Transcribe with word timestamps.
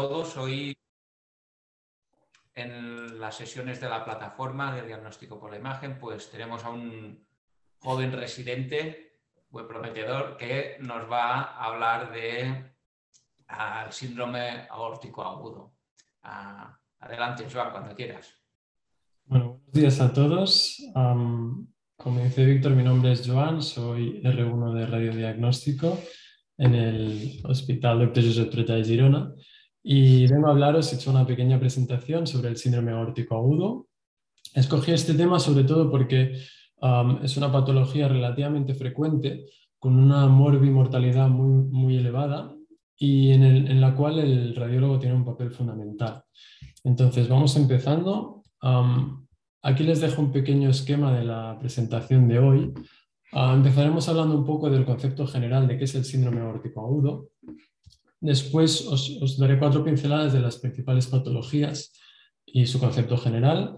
todos. 0.00 0.36
Hoy 0.36 0.76
en 2.54 3.18
las 3.18 3.34
sesiones 3.34 3.80
de 3.80 3.88
la 3.88 4.04
plataforma 4.04 4.72
de 4.72 4.86
diagnóstico 4.86 5.40
por 5.40 5.50
la 5.50 5.58
imagen, 5.58 5.98
pues 5.98 6.30
tenemos 6.30 6.64
a 6.64 6.70
un 6.70 7.26
joven 7.80 8.12
residente, 8.12 9.18
buen 9.50 9.66
prometedor, 9.66 10.36
que 10.36 10.76
nos 10.78 11.10
va 11.10 11.40
a 11.40 11.64
hablar 11.64 12.12
de 12.12 12.74
al 13.48 13.92
síndrome 13.92 14.68
aórtico 14.70 15.24
agudo. 15.24 15.74
adelante, 17.00 17.48
Joan, 17.52 17.72
cuando 17.72 17.96
quieras. 17.96 18.32
Bueno, 19.24 19.46
buenos 19.46 19.72
días 19.72 20.00
a 20.00 20.12
todos. 20.12 20.76
como 20.94 22.20
dice 22.22 22.44
Víctor, 22.44 22.70
mi 22.76 22.84
nombre 22.84 23.10
es 23.10 23.28
Joan, 23.28 23.62
soy 23.62 24.22
R1 24.22 24.74
de 24.74 24.86
radiodiagnóstico 24.86 25.98
en 26.56 26.74
el 26.76 27.40
Hospital 27.42 27.98
Dr. 27.98 28.22
Josep 28.22 28.50
Trueta 28.50 28.74
de 28.74 28.84
Girona 28.84 29.34
vengo 30.26 30.48
a 30.48 30.50
hablaros, 30.50 30.92
he 30.92 30.96
hecho 30.96 31.10
una 31.10 31.26
pequeña 31.26 31.58
presentación 31.58 32.26
sobre 32.26 32.50
el 32.50 32.56
síndrome 32.56 32.92
aórtico 32.92 33.36
agudo. 33.36 33.86
Escogí 34.54 34.92
este 34.92 35.14
tema 35.14 35.40
sobre 35.40 35.64
todo 35.64 35.90
porque 35.90 36.38
es 37.22 37.36
una 37.36 37.50
patología 37.50 38.06
relativamente 38.08 38.74
frecuente 38.74 39.46
con 39.78 39.98
una 39.98 40.26
morbimortalidad 40.26 41.28
muy, 41.28 41.64
muy 41.70 41.96
elevada 41.96 42.54
y 42.96 43.30
en, 43.30 43.80
la 43.80 43.94
cual 43.94 44.18
el 44.18 44.54
radiólogo 44.54 44.98
tiene 44.98 45.14
un 45.14 45.24
papel 45.24 45.52
fundamental. 45.52 46.22
Entonces, 46.84 47.28
vamos 47.28 47.56
empezando. 47.56 48.42
aquí 49.62 49.84
les 49.84 50.00
dejo 50.00 50.20
un 50.20 50.32
pequeño 50.32 50.68
esquema 50.68 51.16
de 51.16 51.24
la 51.24 51.56
presentación 51.58 52.28
de 52.28 52.38
hoy. 52.38 52.72
Ah, 53.32 53.52
empezaremos 53.54 54.08
hablando 54.08 54.36
un 54.36 54.44
poco 54.44 54.68
del 54.68 54.84
concepto 54.84 55.26
general 55.26 55.68
de 55.68 55.78
qué 55.78 55.84
es 55.84 55.94
el 55.94 56.04
síndrome 56.04 56.40
aórtico 56.40 56.80
agudo. 56.80 57.28
Después 58.20 58.86
os, 58.86 59.38
daré 59.38 59.58
cuatro 59.58 59.84
pinceladas 59.84 60.32
de 60.32 60.40
las 60.40 60.58
principales 60.58 61.06
patologías 61.06 61.92
y 62.44 62.66
su 62.66 62.80
concepto 62.80 63.16
general. 63.16 63.76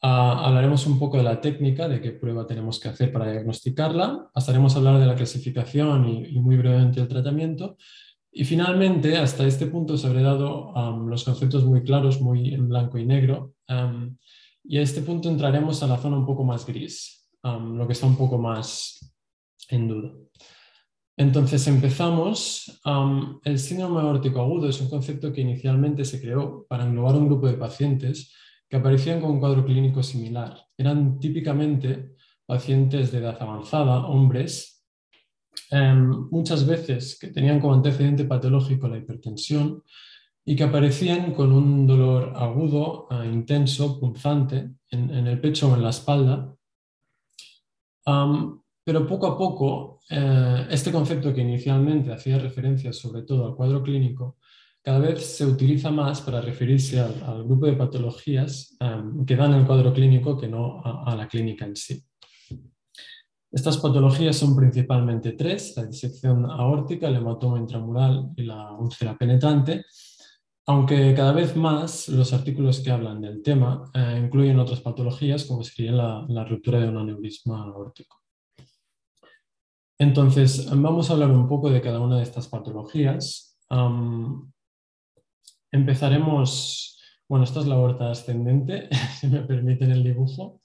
Ah, 0.00 0.46
hablaremos 0.46 0.86
un 0.86 0.98
poco 0.98 1.18
de 1.18 1.22
la 1.22 1.40
técnica, 1.40 1.88
de 1.88 2.00
qué 2.00 2.12
prueba 2.12 2.46
tenemos 2.46 2.80
que 2.80 2.88
hacer 2.88 3.12
para 3.12 3.30
diagnosticarla. 3.30 4.30
Pasaremos 4.32 4.74
a 4.74 4.78
hablar 4.78 5.00
de 5.00 5.06
la 5.06 5.14
clasificación 5.14 6.08
y, 6.08 6.38
muy 6.38 6.56
brevemente 6.56 7.00
el 7.00 7.08
tratamiento. 7.08 7.76
Y 8.32 8.44
finalmente, 8.44 9.16
hasta 9.16 9.46
este 9.46 9.66
punto 9.66 9.94
os 9.94 10.04
habré 10.04 10.22
dado 10.22 10.72
los 11.06 11.24
conceptos 11.24 11.64
muy 11.64 11.82
claros, 11.82 12.20
muy 12.20 12.52
en 12.52 12.68
blanco 12.68 12.98
y 12.98 13.06
negro. 13.06 13.54
y 14.64 14.78
a 14.78 14.82
este 14.82 15.02
punto 15.02 15.28
entraremos 15.28 15.82
a 15.82 15.86
la 15.86 15.98
zona 15.98 16.16
un 16.18 16.26
poco 16.26 16.42
más 16.42 16.66
gris, 16.66 17.30
lo 17.42 17.86
que 17.86 17.92
está 17.92 18.06
un 18.06 18.16
poco 18.16 18.38
más 18.38 19.14
en 19.68 19.88
duda. 19.88 20.12
Entonces 21.16 21.66
empezamos. 21.68 22.80
el 23.44 23.58
síndrome 23.58 24.00
aórtico 24.00 24.40
agudo 24.40 24.68
es 24.68 24.80
un 24.80 24.90
concepto 24.90 25.32
que 25.32 25.42
inicialmente 25.42 26.04
se 26.04 26.20
creó 26.20 26.66
para 26.68 26.84
englobar 26.84 27.14
un 27.16 27.26
grupo 27.26 27.46
de 27.46 27.54
pacientes 27.54 28.32
que 28.68 28.76
aparecían 28.76 29.20
con 29.20 29.32
un 29.32 29.40
cuadro 29.40 29.64
clínico 29.64 30.02
similar. 30.02 30.56
Eran 30.76 31.20
típicamente 31.20 32.14
pacientes 32.46 33.12
de 33.12 33.18
edad 33.18 33.40
avanzada, 33.40 34.06
hombres, 34.06 34.84
em, 35.70 36.28
muchas 36.30 36.66
veces 36.66 37.16
que 37.18 37.28
tenían 37.28 37.60
como 37.60 37.74
antecedente 37.74 38.24
patológico 38.24 38.88
la 38.88 38.98
hipertensión 38.98 39.82
y 40.44 40.56
que 40.56 40.64
aparecían 40.64 41.32
con 41.32 41.52
un 41.52 41.86
dolor 41.86 42.32
agudo, 42.36 43.06
eh, 43.10 43.30
intenso, 43.32 43.98
punzante 44.00 44.70
en 44.90 45.26
el 45.26 45.40
pecho 45.40 45.72
o 45.72 45.76
en 45.76 45.82
la 45.82 45.90
espalda, 45.90 46.54
pero 48.84 49.06
poco 49.06 49.26
a 49.26 49.38
poco, 49.38 50.00
eh, 50.10 50.66
este 50.70 50.92
concepto 50.92 51.32
que 51.32 51.40
inicialmente 51.40 52.12
hacía 52.12 52.38
referencia 52.38 52.92
sobre 52.92 53.22
todo 53.22 53.46
al 53.46 53.54
cuadro 53.54 53.82
clínico, 53.82 54.36
cada 54.84 54.98
vez 54.98 55.24
se 55.24 55.46
utiliza 55.46 55.90
más 55.90 56.20
para 56.20 56.42
referirse 56.42 57.00
al, 57.00 57.44
grupo 57.44 57.64
de 57.64 57.72
patologías 57.72 58.76
que 59.26 59.34
dan 59.34 59.54
el 59.54 59.66
cuadro 59.66 59.94
clínico 59.94 60.36
que 60.36 60.46
no 60.46 60.82
a, 60.84 61.16
la 61.16 61.26
clínica 61.26 61.64
en 61.64 61.74
sí. 61.74 62.04
Estas 63.50 63.78
patologías 63.78 64.36
son 64.36 64.54
principalmente 64.54 65.32
tres, 65.32 65.72
la 65.76 65.86
disección 65.86 66.44
aórtica, 66.50 67.08
el 67.08 67.16
hematoma 67.16 67.58
intramural 67.58 68.30
y 68.36 68.42
la 68.42 68.72
úlcera 68.72 69.16
penetrante, 69.16 69.86
aunque 70.66 71.14
cada 71.14 71.32
vez 71.32 71.56
más 71.56 72.08
los 72.08 72.32
artículos 72.32 72.80
que 72.80 72.90
hablan 72.90 73.20
del 73.20 73.42
tema 73.42 73.90
eh, 73.94 74.20
incluyen 74.22 74.58
otras 74.58 74.80
patologías 74.80 75.44
como 75.44 75.62
sería 75.62 75.92
la, 75.92 76.44
ruptura 76.44 76.80
de 76.80 76.88
un 76.88 76.98
aneurisma 76.98 77.62
aórtico. 77.62 78.23
Entonces, 79.98 80.68
vamos 80.70 81.08
a 81.08 81.12
hablar 81.12 81.30
un 81.30 81.48
poco 81.48 81.70
de 81.70 81.80
cada 81.80 82.00
una 82.00 82.16
de 82.16 82.22
estas 82.22 82.48
patologías. 82.48 83.58
empezaremos, 85.70 87.00
bueno, 87.28 87.44
esta 87.44 87.60
es 87.60 87.66
la 87.66 87.76
aorta 87.76 88.10
ascendente, 88.10 88.88
si 89.20 89.28
me 89.28 89.40
permiten 89.40 89.92
el 89.92 90.02
dibujo. 90.02 90.60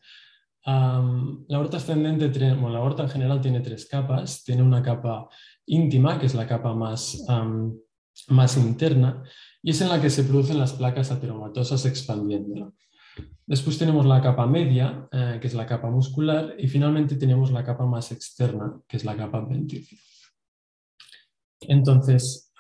la 0.65 1.57
aorta 1.57 1.77
ascendente, 1.77 2.27
bueno, 2.53 2.69
la 2.69 2.79
aorta 2.79 3.03
en 3.03 3.09
general 3.09 3.41
tiene 3.41 3.61
tres 3.61 3.87
capas. 3.87 4.43
Tiene 4.43 4.63
una 4.63 4.81
capa 4.81 5.29
íntima, 5.65 6.19
que 6.19 6.25
es 6.25 6.33
la 6.33 6.47
capa 6.47 6.73
más, 6.73 7.23
más 8.27 8.57
interna, 8.57 9.23
y 9.61 9.71
es 9.71 9.81
en 9.81 9.89
la 9.89 10.01
que 10.01 10.09
se 10.09 10.23
producen 10.23 10.57
las 10.57 10.73
placas 10.73 11.11
ateromatosas 11.11 11.85
expandiéndola. 11.85 12.71
Después 13.49 13.79
tenemos 13.79 14.05
la 14.05 14.21
capa 14.21 14.45
media, 14.45 15.09
eh, 15.11 15.39
que 15.41 15.47
es 15.47 15.55
la 15.55 15.65
capa 15.65 15.89
muscular, 15.89 16.53
y 16.59 16.67
finalmente 16.67 17.15
tenemos 17.15 17.49
la 17.51 17.63
capa 17.63 17.83
más 17.83 18.11
externa, 18.11 18.79
que 18.87 18.97
es 18.97 19.03
la 19.03 19.17
capa 19.17 19.39
ventricular. 19.41 20.03
Entonces, 21.61 22.53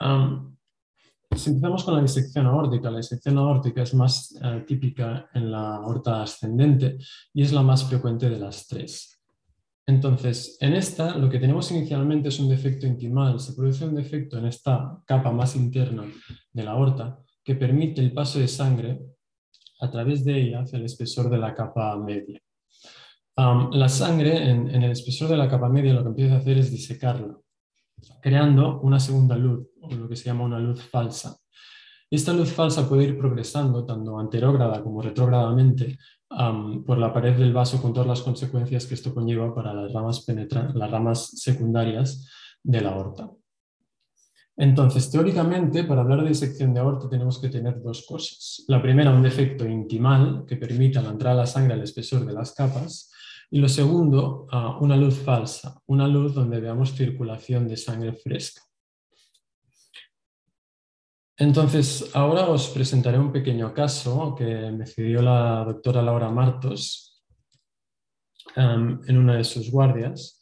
si 1.35 1.49
empezamos 1.51 1.83
con 1.83 1.93
la 1.93 2.01
disección 2.01 2.47
aórtica, 2.47 2.89
la 2.89 2.97
disección 2.97 3.37
aórtica 3.37 3.83
es 3.83 3.93
más 3.93 4.35
eh, 4.43 4.63
típica 4.65 5.29
en 5.35 5.51
la 5.51 5.75
aorta 5.75 6.23
ascendente 6.23 6.97
y 7.35 7.43
es 7.43 7.53
la 7.53 7.61
más 7.61 7.87
frecuente 7.87 8.27
de 8.27 8.39
las 8.39 8.65
tres. 8.65 9.21
Entonces, 9.85 10.57
en 10.59 10.73
esta 10.73 11.15
lo 11.15 11.29
que 11.29 11.37
tenemos 11.37 11.69
inicialmente 11.69 12.29
es 12.29 12.39
un 12.39 12.49
defecto 12.49 12.87
intimal. 12.87 13.39
Se 13.39 13.53
produce 13.53 13.85
un 13.85 13.93
defecto 13.93 14.39
en 14.39 14.47
esta 14.47 14.99
capa 15.05 15.31
más 15.31 15.55
interna 15.55 16.03
de 16.51 16.63
la 16.63 16.71
aorta 16.71 17.19
que 17.43 17.53
permite 17.53 18.01
el 18.01 18.11
paso 18.11 18.39
de 18.39 18.47
sangre 18.47 18.99
a 19.79 19.89
través 19.89 20.23
de 20.25 20.41
ella 20.41 20.61
hacia 20.61 20.77
el 20.77 20.85
espesor 20.85 21.29
de 21.29 21.37
la 21.37 21.53
capa 21.53 21.95
media. 21.97 22.41
la 23.35 23.89
sangre 23.89 24.49
en, 24.49 24.67
el 24.69 24.91
espesor 24.91 25.29
de 25.29 25.37
la 25.37 25.47
capa 25.47 25.69
media 25.69 25.93
lo 25.93 26.03
que 26.03 26.09
empieza 26.09 26.35
a 26.35 26.39
hacer 26.39 26.57
es 26.57 26.71
disecarla, 26.71 27.37
creando 28.21 28.81
una 28.81 28.99
segunda 28.99 29.35
luz, 29.35 29.67
o 29.81 29.93
lo 29.93 30.09
que 30.09 30.15
se 30.15 30.25
llama 30.25 30.43
una 30.43 30.59
luz 30.59 30.81
falsa. 30.83 31.37
Esta 32.11 32.33
luz 32.33 32.51
falsa 32.51 32.89
puede 32.89 33.03
ir 33.03 33.17
progresando 33.17 33.85
tanto 33.85 34.17
anterógrada 34.19 34.81
como 34.81 35.01
retrógradamente 35.01 35.97
por 36.85 36.97
la 36.97 37.13
pared 37.13 37.37
del 37.37 37.53
vaso 37.53 37.81
con 37.81 37.93
todas 37.93 38.07
las 38.07 38.21
consecuencias 38.21 38.85
que 38.85 38.95
esto 38.95 39.13
conlleva 39.13 39.53
para 39.53 39.73
las 39.73 39.93
ramas, 39.93 40.25
las 40.73 40.91
ramas 40.91 41.31
secundarias 41.39 42.29
de 42.63 42.81
la 42.81 42.91
aorta. 42.91 43.31
Entonces, 44.61 45.09
teóricamente, 45.09 45.85
para 45.85 46.01
hablar 46.01 46.21
de 46.21 46.27
disección 46.27 46.73
de 46.73 46.81
aorta 46.81 47.07
tenemos 47.07 47.39
que 47.39 47.47
tener 47.47 47.81
dos 47.81 48.05
cosas. 48.05 48.65
La 48.67 48.81
primera, 48.81 49.09
un 49.09 49.23
defecto 49.23 49.65
intimal 49.65 50.43
que 50.45 50.57
permita 50.57 51.01
la 51.01 51.11
entrada 51.11 51.37
de 51.37 51.41
la 51.43 51.47
sangre 51.47 51.75
al 51.75 51.81
espesor 51.83 52.25
de 52.25 52.33
las 52.33 52.53
capas. 52.53 53.09
Y 53.49 53.59
lo 53.59 53.69
segundo, 53.69 54.47
ah, 54.51 54.77
una 54.81 54.97
luz 54.97 55.17
falsa, 55.17 55.81
una 55.85 56.09
luz 56.09 56.33
donde 56.33 56.59
veamos 56.59 56.93
circulación 56.93 57.69
de 57.69 57.77
sangre 57.77 58.11
fresca. 58.11 58.61
Entonces, 61.37 62.11
ahora 62.13 62.49
os 62.49 62.67
presentaré 62.67 63.17
un 63.17 63.31
pequeño 63.31 63.73
caso 63.73 64.35
que 64.35 64.71
me 64.71 64.85
cedió 64.85 65.21
la 65.21 65.63
doctora 65.63 66.01
Laura 66.01 66.29
Martos 66.29 67.23
em, 68.57 68.99
en 69.07 69.17
una 69.17 69.37
de 69.37 69.45
sus 69.45 69.71
guardias. 69.71 70.41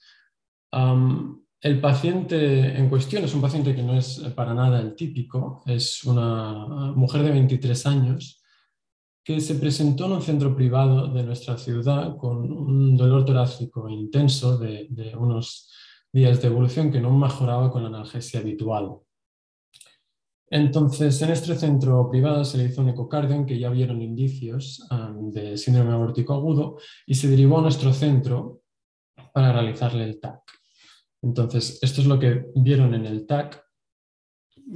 El 1.62 1.82
paciente 1.82 2.78
en 2.78 2.90
cuestión 2.90 3.24
es 3.24 3.34
un 3.34 3.42
paciente 3.42 3.76
que 3.76 3.82
no 3.82 3.98
es 3.98 4.20
para 4.36 4.54
nada 4.54 4.80
el 4.80 4.96
típico, 4.96 5.64
es 5.66 6.04
una 6.04 6.94
mujer 6.96 7.24
de 7.24 7.32
23 7.32 7.86
años 7.88 8.44
que 9.24 9.42
se 9.42 9.56
presentó 9.56 10.06
en 10.06 10.14
un 10.14 10.22
centro 10.22 10.56
privado 10.56 11.08
de 11.08 11.24
nuestra 11.24 11.58
ciudad 11.58 12.16
con 12.16 12.50
un 12.50 12.96
dolor 12.96 13.26
torácico 13.26 13.90
intenso 13.90 14.58
de, 14.58 14.88
unos 15.18 15.74
días 16.14 16.42
de 16.42 16.48
evolución 16.48 16.92
que 16.92 17.02
no 17.02 17.12
mejoraba 17.12 17.70
con 17.70 17.82
la 17.82 17.90
analgesia 17.90 18.40
habitual. 18.40 19.00
Entonces, 20.50 21.22
en 21.22 21.32
este 21.32 21.56
centro 21.56 22.10
privado 22.10 22.46
se 22.46 22.58
le 22.58 22.66
hizo 22.66 22.82
un 22.82 22.90
ecocardio 22.90 23.36
en 23.36 23.46
que 23.46 23.60
ya 23.60 23.70
vieron 23.70 24.02
indicios 24.02 24.88
de 25.34 25.58
síndrome 25.58 25.92
aórtico 25.92 26.34
agudo 26.34 26.78
y 27.06 27.16
se 27.16 27.28
derivó 27.28 27.60
a 27.60 27.64
nuestro 27.64 27.92
centro 27.92 28.62
para 29.34 29.52
realizarle 29.52 30.06
el 30.06 30.22
TAC. 30.22 30.57
Entonces, 31.22 31.80
esto 31.82 32.02
es 32.02 32.08
lo 32.08 32.20
que 32.20 32.46
vieron 32.56 32.94
en 32.94 33.06
el 33.06 33.26
TAC. 33.26 33.64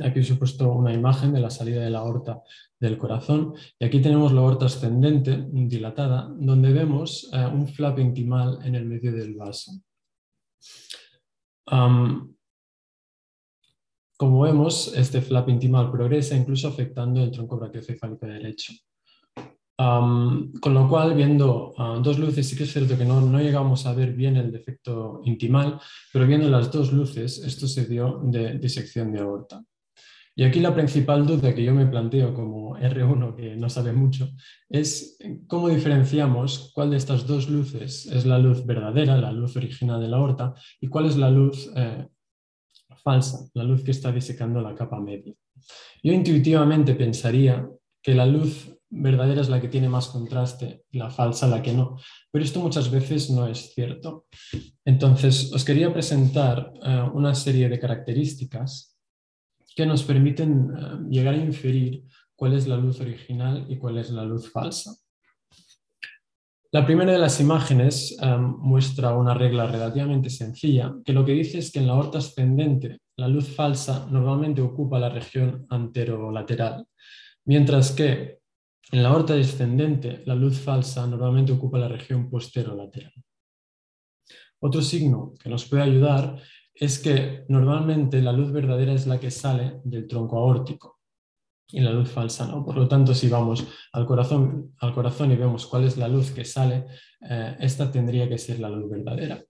Aquí 0.04 0.20
os 0.20 0.30
he 0.30 0.36
puesto 0.36 0.72
una 0.72 0.94
imagen 0.94 1.34
de 1.34 1.42
la 1.42 1.50
salida 1.50 1.84
de 1.84 1.90
la 1.90 2.00
aorta 2.00 2.42
del 2.80 2.98
corazón 2.98 3.54
y 3.78 3.86
aquí 3.86 4.02
tenemos 4.02 4.32
la 4.32 4.40
aorta 4.40 4.66
ascendente 4.66 5.48
dilatada 5.52 6.30
donde 6.34 6.72
vemos 6.72 7.30
eh, 7.34 7.46
un 7.46 7.68
flap 7.68 8.00
intimal 8.00 8.60
en 8.64 8.76
el 8.76 8.86
medio 8.86 9.12
del 9.12 9.36
vaso. 9.36 9.72
como 14.18 14.42
vemos, 14.42 14.94
este 14.96 15.22
flap 15.22 15.50
intimal 15.50 15.92
progresa 15.92 16.36
incluso 16.36 16.68
afectando 16.68 17.22
el 17.24 17.32
tronco 17.32 17.58
brachiocefálico 17.58 18.26
derecho. 18.28 18.74
Con 20.60 20.74
lo 20.74 20.88
cual, 20.88 21.14
viendo 21.14 21.74
ah, 21.78 22.00
dos 22.04 22.20
luces, 22.20 22.48
sí 22.48 22.56
que 22.56 22.64
es 22.64 22.74
cierto 22.74 22.98
que 22.98 23.06
no, 23.06 23.22
no, 23.22 23.40
llegamos 23.40 23.86
a 23.86 23.94
ver 23.94 24.14
bien 24.14 24.38
el 24.38 24.52
defecto 24.52 25.22
intimal, 25.26 25.80
pero 26.12 26.28
viendo 26.28 26.50
las 26.50 26.72
dos 26.72 26.92
luces, 26.92 27.40
esto 27.40 27.68
se 27.68 27.86
dio 27.86 28.20
de 28.24 28.58
disección 28.60 29.12
de 29.12 29.20
aorta. 29.20 29.64
Y 30.36 30.44
aquí 30.44 30.60
la 30.60 30.74
principal 30.74 31.26
duda 31.26 31.54
que 31.54 31.64
yo 31.64 31.74
me 31.74 31.86
planteo 31.86 32.34
como 32.34 32.78
R1, 32.78 33.36
que 33.36 33.56
no 33.56 33.70
sabe 33.70 33.92
mucho, 33.92 34.30
es 34.70 35.18
cómo 35.48 35.68
diferenciamos 35.70 36.72
cuál 36.74 36.92
de 36.92 36.98
estas 36.98 37.28
dos 37.28 37.50
luces 37.50 38.06
es 38.06 38.26
la 38.26 38.40
luz 38.40 38.66
verdadera, 38.66 39.18
la 39.18 39.32
luz 39.32 39.56
original 39.58 40.00
de 40.02 40.08
la 40.08 40.18
aorta, 40.18 40.54
y 40.80 40.88
cuál 40.88 41.08
es 41.08 41.18
la 41.18 41.30
luz 41.30 41.70
eh, 41.76 42.08
falsa, 43.04 43.50
la 43.54 43.64
luz 43.64 43.84
que 43.84 43.92
está 43.92 44.12
disecando 44.12 44.62
la 44.62 44.74
capa 44.74 45.00
media. 45.00 45.34
Yo 46.02 46.14
intuitivamente 46.14 46.96
pensaría 46.96 47.68
que 48.02 48.16
la 48.16 48.26
luz 48.26 48.76
verdadera 48.90 49.42
es 49.42 49.50
la 49.50 49.62
que 49.62 49.70
tiene 49.70 49.88
más 49.88 50.08
contraste 50.08 50.84
la 50.92 51.10
falsa 51.10 51.48
la 51.48 51.62
que 51.62 51.74
no, 51.74 51.98
pero 52.30 52.44
esto 52.44 52.60
muchas 52.60 52.92
veces 52.92 53.30
no 53.30 53.48
es 53.48 53.74
cierto. 53.74 54.26
Entonces, 54.84 55.52
os 55.54 55.64
quería 55.64 55.94
presentar 55.94 56.74
eh, 56.84 57.10
una 57.14 57.34
serie 57.34 57.70
de 57.70 57.80
características 57.80 58.98
que 59.76 59.86
nos 59.86 60.04
permiten 60.04 60.72
eh, 60.78 61.10
llegar 61.10 61.36
a 61.36 61.38
inferir 61.38 62.04
cuál 62.36 62.54
es 62.54 62.68
la 62.68 62.76
luz 62.76 63.00
original 63.00 63.66
y 63.70 63.78
cuál 63.78 63.98
es 63.98 64.10
la 64.10 64.26
luz 64.26 64.52
falsa. 64.52 64.94
La 66.74 66.86
primera 66.86 67.12
de 67.12 67.20
las 67.20 67.40
imágenes 67.40 68.18
eh, 68.22 68.38
muestra 68.38 69.16
una 69.16 69.34
regla 69.34 69.68
relativamente 69.68 70.30
sencilla, 70.30 70.94
que 71.06 71.14
lo 71.14 71.24
que 71.24 71.34
dice 71.34 71.60
es 71.60 71.72
que 71.72 71.80
en 71.80 71.88
la 71.88 71.94
aorta 71.94 72.18
ascendente 72.18 73.00
la 73.18 73.28
luz 73.28 73.54
falsa 73.56 74.08
normalmente 74.10 74.62
ocupa 74.62 75.00
la 75.00 75.10
región 75.10 75.66
anterolateral, 75.70 76.86
mientras 77.46 77.92
que 77.92 78.40
en 78.92 79.04
la 79.04 79.10
aorta 79.10 79.34
descendente 79.36 80.24
la 80.26 80.36
luz 80.36 80.60
falsa 80.60 81.08
normalmente 81.08 81.52
ocupa 81.52 81.80
la 81.80 81.88
región 81.88 82.30
posterolateral. 82.30 83.14
Otro 84.60 84.82
signo 84.82 85.34
que 85.42 85.50
nos 85.50 85.66
puede 85.66 85.84
ayudar 85.84 86.42
es 86.74 87.00
que 87.00 87.46
normalmente 87.48 88.22
la 88.22 88.32
luz 88.32 88.52
verdadera 88.52 88.94
es 88.94 89.08
la 89.08 89.20
que 89.20 89.32
sale 89.32 89.82
del 89.84 90.08
tronco 90.08 90.38
aórtico 90.38 91.00
y 91.68 91.80
la 91.80 91.92
luz 91.92 92.10
falsa 92.10 92.46
no. 92.48 92.64
Por 92.64 92.76
lo 92.76 92.88
tanto, 92.88 93.14
si 93.14 93.30
vamos 93.30 93.68
al 93.94 94.06
corazón, 94.06 94.74
al 94.80 94.94
corazón 94.94 95.32
y 95.32 95.36
vemos 95.36 95.66
cuál 95.66 95.86
es 95.86 95.98
la 95.98 96.08
luz 96.08 96.32
que 96.32 96.46
sale, 96.46 96.86
eh, 97.22 97.56
esta 97.60 97.92
tendría 97.92 98.28
que 98.28 98.38
ser 98.38 98.60
la 98.60 98.70
luz 98.70 98.90
verdadera. 98.90 99.42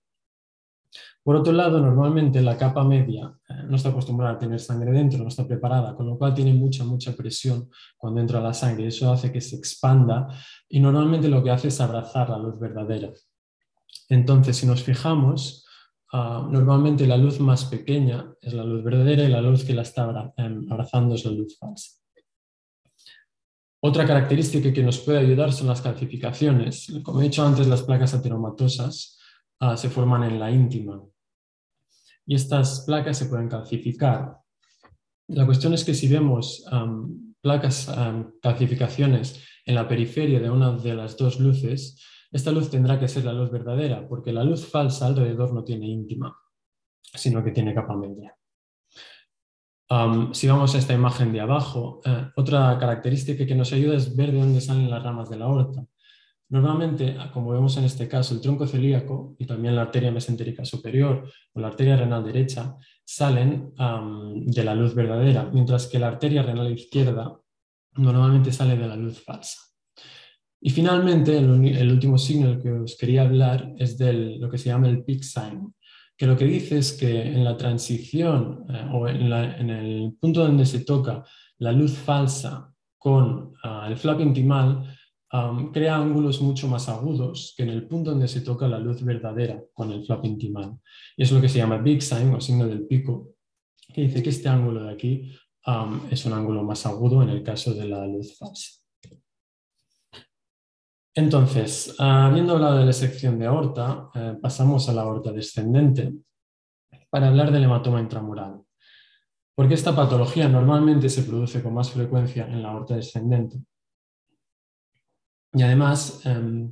Por 1.24 1.36
otro 1.36 1.54
lado, 1.54 1.80
normalmente 1.80 2.42
la 2.42 2.58
capa 2.58 2.84
media 2.84 3.34
eh, 3.48 3.64
no 3.68 3.76
está 3.76 3.90
acostumbrada 3.90 4.36
a 4.36 4.40
tener 4.40 4.60
sangre 4.60 4.92
dentro, 4.92 5.20
no 5.20 5.30
está 5.30 5.48
preparada, 5.48 5.96
con 5.96 6.08
lo 6.08 6.18
cual 6.18 6.34
tiene 6.34 6.54
mucha, 6.54 6.84
mucha 6.84 7.14
presión 7.14 7.70
cuando 7.98 8.22
entra 8.22 8.42
la 8.42 8.54
sangre. 8.54 8.88
Eso 8.88 9.12
hace 9.12 9.32
que 9.32 9.42
se 9.42 9.56
expanda 9.56 10.28
y 10.68 10.80
normalmente 10.80 11.30
lo 11.30 11.44
que 11.44 11.52
hace 11.52 11.70
es 11.70 11.80
abrazar 11.80 12.30
la 12.30 12.38
luz 12.38 12.60
verdadera. 12.60 13.12
Entonces, 14.10 14.58
si 14.58 14.66
nos 14.66 14.84
fijamos, 14.84 15.66
Ah, 16.14 16.46
normalmente 16.50 17.08
la 17.08 17.16
luz 17.16 17.40
más 17.40 17.64
pequeña 17.66 18.36
es 18.42 18.54
la 18.54 18.66
luz 18.66 18.84
verdadera 18.84 19.24
y 19.24 19.30
la 19.30 19.40
luz 19.40 19.64
que 19.64 19.74
la 19.74 19.84
está 19.84 20.34
em, 20.36 20.70
abrazando 20.70 21.16
es 21.16 21.24
la 21.24 21.32
luz 21.32 21.58
falsa. 21.58 21.92
Otra 23.80 24.06
característica 24.06 24.74
que 24.74 24.84
nos 24.84 25.00
puede 25.00 25.20
ayudar 25.20 25.54
son 25.54 25.68
las 25.68 25.82
calcificaciones. 25.82 26.92
Como 27.04 27.22
he 27.22 27.24
dicho 27.24 27.46
antes, 27.46 27.66
las 27.66 27.84
placas 27.84 28.14
ateromatosas 28.14 29.20
ah, 29.62 29.78
se 29.78 29.90
forman 29.90 30.24
en 30.24 30.40
la 30.40 30.52
íntima 30.52 31.02
y 32.25 32.36
estas 32.36 32.81
placas 32.81 33.18
se 33.18 33.28
pueden 33.28 33.48
calcificar. 33.48 34.38
La 35.28 35.46
cuestión 35.46 35.74
es 35.74 35.84
que 35.84 35.94
si 35.94 36.08
vemos 36.08 36.66
placas, 37.42 37.92
calcificaciones 38.42 39.42
en 39.66 39.75
la 39.75 39.88
periferia 39.88 40.40
de 40.40 40.50
una 40.50 40.72
de 40.74 40.94
las 40.94 41.18
dos 41.18 41.40
luces, 41.40 41.98
esta 42.31 42.52
luz 42.52 42.69
tendrá 42.69 43.00
que 43.00 43.08
ser 43.08 43.25
la 43.25 43.34
luz 43.34 43.52
verdadera, 43.52 44.08
porque 44.08 44.31
la 44.31 44.44
luz 44.44 44.66
falsa 44.66 45.08
alrededor 45.08 45.54
no 45.54 45.63
tiene 45.63 45.88
íntima, 45.88 46.38
sino 47.13 47.44
que 47.44 47.52
tiene 47.52 47.74
capa 47.74 47.96
media. 47.96 48.36
si 50.31 50.48
vamos 50.48 50.74
a 50.74 50.78
esta 50.78 50.94
imagen 50.94 51.34
de 51.34 51.42
abajo, 51.42 52.00
eh, 52.06 52.31
otra 52.38 52.78
característica 52.80 53.46
que 53.46 53.56
nos 53.56 53.74
ayuda 53.74 53.98
es 53.98 54.16
ver 54.16 54.31
de 54.31 54.40
dónde 54.40 54.62
salen 54.62 54.90
las 54.90 55.04
ramas 55.04 55.30
de 55.30 55.38
la 55.38 55.46
aorta. 55.46 55.86
Normalmente, 56.51 57.15
como 57.31 57.51
vemos 57.51 57.77
en 57.77 57.86
este 57.86 58.09
caso, 58.09 58.33
el 58.33 58.42
tronco 58.42 58.68
celíaco 58.68 59.38
y 59.39 59.45
también 59.45 59.74
la 59.74 59.83
arteria 59.83 60.12
mesentérica 60.12 60.65
superior 60.65 61.24
o 61.53 61.59
la 61.62 61.68
arteria 61.68 61.95
renal 61.95 62.25
derecha 62.25 62.75
salen 63.06 63.71
de 64.45 64.63
la 64.65 64.75
luz 64.75 64.94
verdadera, 64.94 65.50
mientras 65.53 65.88
que 65.88 65.98
la 65.98 66.09
arteria 66.09 66.44
renal 66.44 66.69
izquierda 66.74 67.39
normalmente 67.94 68.51
sale 68.51 68.75
de 68.75 68.86
la 68.86 68.98
luz 68.98 69.24
falsa. 69.24 69.62
Y 70.59 70.71
finalmente, 70.71 71.38
el, 71.38 71.89
último 71.89 72.18
signo 72.18 72.50
del 72.50 72.62
que 72.62 72.71
os 72.71 72.98
quería 72.98 73.21
hablar 73.21 73.74
es 73.77 73.98
de 73.98 74.12
lo 74.38 74.50
que 74.50 74.57
se 74.57 74.69
llama 74.69 74.89
el 74.89 75.06
peak 75.06 75.24
sign, 75.24 75.74
que 76.18 76.27
lo 76.27 76.36
que 76.36 76.45
dice 76.45 76.80
es 76.80 76.92
que 76.92 77.21
en 77.21 77.45
la 77.45 77.56
transición 77.56 78.65
eh, 78.69 78.89
o 78.92 79.07
en, 79.07 79.69
el 79.69 80.18
punto 80.19 80.42
donde 80.42 80.65
se 80.65 80.81
toca 80.81 81.24
la 81.59 81.71
luz 81.71 81.94
falsa 81.94 82.74
con 82.98 83.53
ah, 83.63 83.88
el 83.89 83.95
flap 83.95 84.19
intimal, 84.19 84.98
crea 85.72 85.95
ángulos 85.95 86.42
mucho 86.42 86.68
más 86.68 86.89
agudos 86.89 87.54
que 87.56 87.63
en 87.63 87.69
el 87.69 87.88
punto 87.88 88.12
donde 88.12 88.28
se 88.28 88.42
toca 88.42 88.68
la 88.68 88.80
luz 88.80 89.04
verdadera 89.04 89.63
con 89.74 89.92
el 89.92 90.06
flap 90.06 90.25
intimal. 90.25 90.78
Y 91.16 91.24
es 91.24 91.31
lo 91.31 91.39
que 91.39 91.48
se 91.48 91.60
llama 91.60 91.78
big 91.78 92.01
sign 92.01 92.33
o 92.33 92.42
signo 92.42 92.68
del 92.68 92.86
pico, 92.86 93.36
que 93.94 94.01
dice 94.01 94.22
que 94.22 94.30
este 94.30 94.50
ángulo 94.50 94.83
de 94.83 94.92
aquí 94.92 95.31
es 96.10 96.25
un 96.25 96.33
ángulo 96.33 96.63
más 96.63 96.86
agudo 96.86 97.22
en 97.24 97.30
el 97.30 97.44
caso 97.44 97.74
de 97.74 97.88
la 97.88 98.06
luz 98.07 98.38
falsa. 98.38 98.81
Entonces, 101.13 101.95
habiendo 102.00 102.54
hablado 102.54 102.77
de 102.77 102.86
la 102.86 102.94
sección 102.94 103.38
de 103.38 103.45
aorta, 103.45 104.10
eh, 104.16 104.36
pasamos 104.42 104.88
a 104.88 104.94
la 104.94 105.01
aorta 105.01 105.34
descendente 105.34 106.13
para 107.10 107.27
hablar 107.27 107.51
del 107.51 107.66
hematoma 107.66 108.00
intramural. 108.00 108.62
Porque 109.54 109.74
esta 109.74 109.94
patología 109.94 110.48
normalmente 110.48 111.10
se 111.10 111.24
produce 111.24 111.62
con 111.62 111.74
más 111.74 111.92
frecuencia 111.92 112.48
en 112.48 112.63
la 112.63 112.69
aorta 112.69 112.95
descendente. 112.95 113.57
Y 115.53 115.62
además 115.63 116.25
em, 116.25 116.71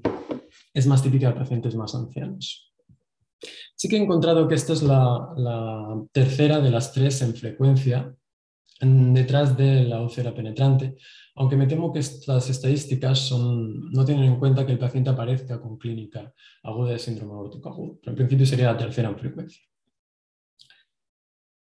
es 0.73 0.87
más 0.87 1.03
típica 1.03 1.29
de 1.29 1.39
pacientes 1.39 1.75
más 1.75 1.93
ancianos. 1.95 2.73
Sí 3.75 3.87
que 3.87 3.97
he 3.97 4.03
encontrado 4.03 4.47
que 4.47 4.55
esta 4.55 4.73
es 4.73 4.83
la 4.83 6.01
tercera 6.11 6.59
de 6.59 6.71
las 6.71 6.91
tres 6.91 7.21
en 7.21 7.33
frecuencia 7.35 8.13
detrás 8.81 9.57
de 9.57 9.83
la 9.83 10.01
úlcera 10.01 10.33
penetrante, 10.33 10.95
aunque 11.35 11.57
me 11.57 11.67
temo 11.67 11.91
que 11.91 11.99
estas 11.99 12.49
estadísticas 12.49 13.31
no 13.31 14.05
tienen 14.05 14.24
en 14.25 14.39
cuenta 14.39 14.65
que 14.65 14.71
el 14.71 14.79
paciente 14.79 15.09
aparezca 15.09 15.59
con 15.59 15.77
clínica 15.77 16.33
aguda 16.63 16.91
de 16.91 17.00
síndrome 17.00 17.33
aórtico 17.33 17.69
agudo, 17.69 18.00
pero 18.01 18.12
en 18.12 18.17
principio 18.17 18.45
sería 18.45 18.71
la 18.71 18.77
tercera 18.77 19.09
en 19.09 19.19
frecuencia. 19.19 19.63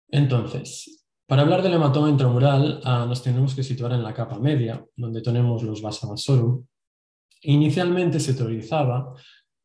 Entonces, 0.10 1.06
para 1.26 1.42
hablar 1.42 1.64
del 1.64 1.74
hematoma 1.74 2.10
intramural 2.10 2.82
ah, 2.84 3.06
nos 3.08 3.24
tenemos 3.24 3.56
que 3.56 3.64
situar 3.64 3.94
en 3.94 4.04
la 4.04 4.14
capa 4.14 4.38
media, 4.38 4.86
donde 4.96 5.22
tenemos 5.22 5.64
los 5.64 5.82
vasa 5.82 6.08
vasorum. 6.08 6.66
Inicialmente 7.46 8.20
se 8.20 8.34
teorizaba 8.34 9.14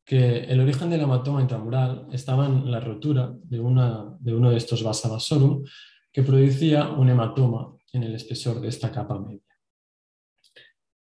que 0.05 0.41
el 0.41 0.61
origen 0.61 0.91
del 0.91 1.03
hematoma 1.03 1.41
intramural 1.41 2.09
estaba 2.13 2.47
en 2.47 2.71
la 2.71 2.81
rotura 2.81 3.33
de, 3.43 3.61
uno 3.61 4.19
de 4.21 4.57
estos 4.57 4.83
vasa 4.83 5.09
vasorum 5.09 5.65
que 6.13 6.23
producía 6.23 6.91
un 6.91 7.09
hematoma 7.09 7.75
en 7.93 8.03
el 8.03 8.15
espesor 8.15 8.61
de 8.61 8.69
esta 8.69 8.91
capa 8.91 9.19
media. 9.19 9.43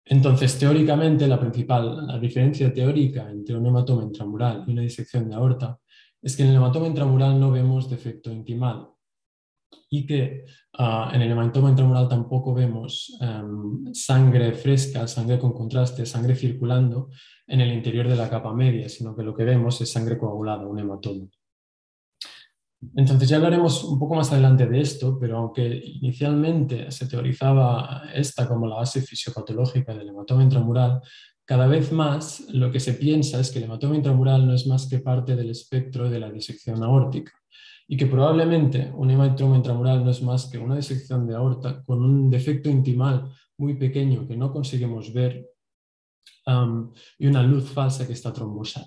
Entonces, 0.05 0.59
teóricamente, 0.59 1.27
la 1.27 1.41
principal 1.41 2.07
la 2.07 2.19
diferencia 2.19 2.73
teórica 2.73 3.31
entre 3.31 3.57
un 3.57 3.67
hematoma 3.67 4.03
intramural 4.03 4.65
y 4.67 4.73
una 4.73 4.83
disección 4.83 5.29
de 5.29 5.35
aorta 5.35 5.79
es 6.21 6.37
que 6.37 6.43
en 6.43 6.51
el 6.51 6.57
hematoma 6.57 6.87
intramural 6.87 7.39
no 7.41 7.51
vemos 7.51 7.89
defecto 7.89 8.31
intimal 8.31 8.89
y 9.91 10.07
que 10.07 10.45
ah, 10.79 11.11
en 11.13 11.23
el 11.23 11.33
hematoma 11.33 11.71
intramural 11.71 12.09
tampoco 12.09 12.55
vemos 12.55 13.17
em, 13.21 13.93
sangre 13.93 14.53
fresca, 14.53 15.07
sangre 15.09 15.39
con 15.39 15.53
contraste, 15.53 16.07
sangre 16.07 16.37
circulando 16.37 17.11
en 17.47 17.61
el 17.61 17.73
interior 17.73 18.09
de 18.09 18.17
la 18.17 18.31
capa 18.31 18.55
media, 18.55 18.89
sino 18.89 19.15
que 19.15 19.25
lo 19.25 19.35
que 19.35 19.45
vemos 19.45 19.81
es 19.81 19.91
sangre 19.91 20.17
coagulada, 20.17 20.67
un 20.67 20.79
hematoma. 20.79 21.27
Entonces 22.97 23.29
ya 23.29 23.37
hablaremos 23.37 23.85
un 23.85 23.99
poco 23.99 24.15
más 24.15 24.33
adelante 24.33 24.67
de 24.67 24.81
esto, 24.81 25.19
pero 25.21 25.39
aunque 25.39 25.83
inicialmente 25.85 26.91
se 26.91 27.07
teorizaba 27.07 28.05
esta 28.15 28.49
como 28.49 28.67
la 28.67 28.77
base 28.77 29.03
fisiopatológica 29.03 29.93
del 29.93 30.09
hematoma 30.09 30.45
intramural, 30.45 31.03
cada 31.45 31.67
vez 31.67 31.93
más 31.93 32.47
lo 32.53 32.71
que 32.71 32.81
se 32.81 32.95
piensa 32.95 33.41
es 33.41 33.51
que 33.51 33.59
el 33.59 33.65
hematoma 33.65 33.97
intramural 33.97 34.47
no 34.47 34.55
es 34.55 34.67
más 34.67 34.89
que 34.89 35.01
parte 35.01 35.37
del 35.37 35.51
espectro 35.51 36.09
de 36.09 36.21
la 36.21 36.31
disección 36.31 36.83
aórtica 36.83 37.33
y 37.93 37.97
que 37.97 38.07
probablemente 38.07 38.93
un 38.95 39.11
hematoma 39.11 39.57
intramural 39.57 40.05
no 40.05 40.13
es 40.13 40.23
más 40.23 40.47
que 40.47 40.59
una 40.59 40.77
disección 40.77 41.27
de 41.27 41.35
aorta 41.35 41.83
con 41.83 42.05
un 42.05 42.31
defecto 42.31 42.71
intimal 42.71 43.33
muy 43.59 43.75
pequeño 43.75 44.29
que 44.29 44.37
no 44.37 44.53
conseguimos 44.53 45.13
ver 45.13 45.45
y 47.19 47.27
una 47.27 47.43
luz 47.43 47.69
falsa 47.69 48.07
que 48.07 48.13
está 48.13 48.33
trombosada. 48.33 48.87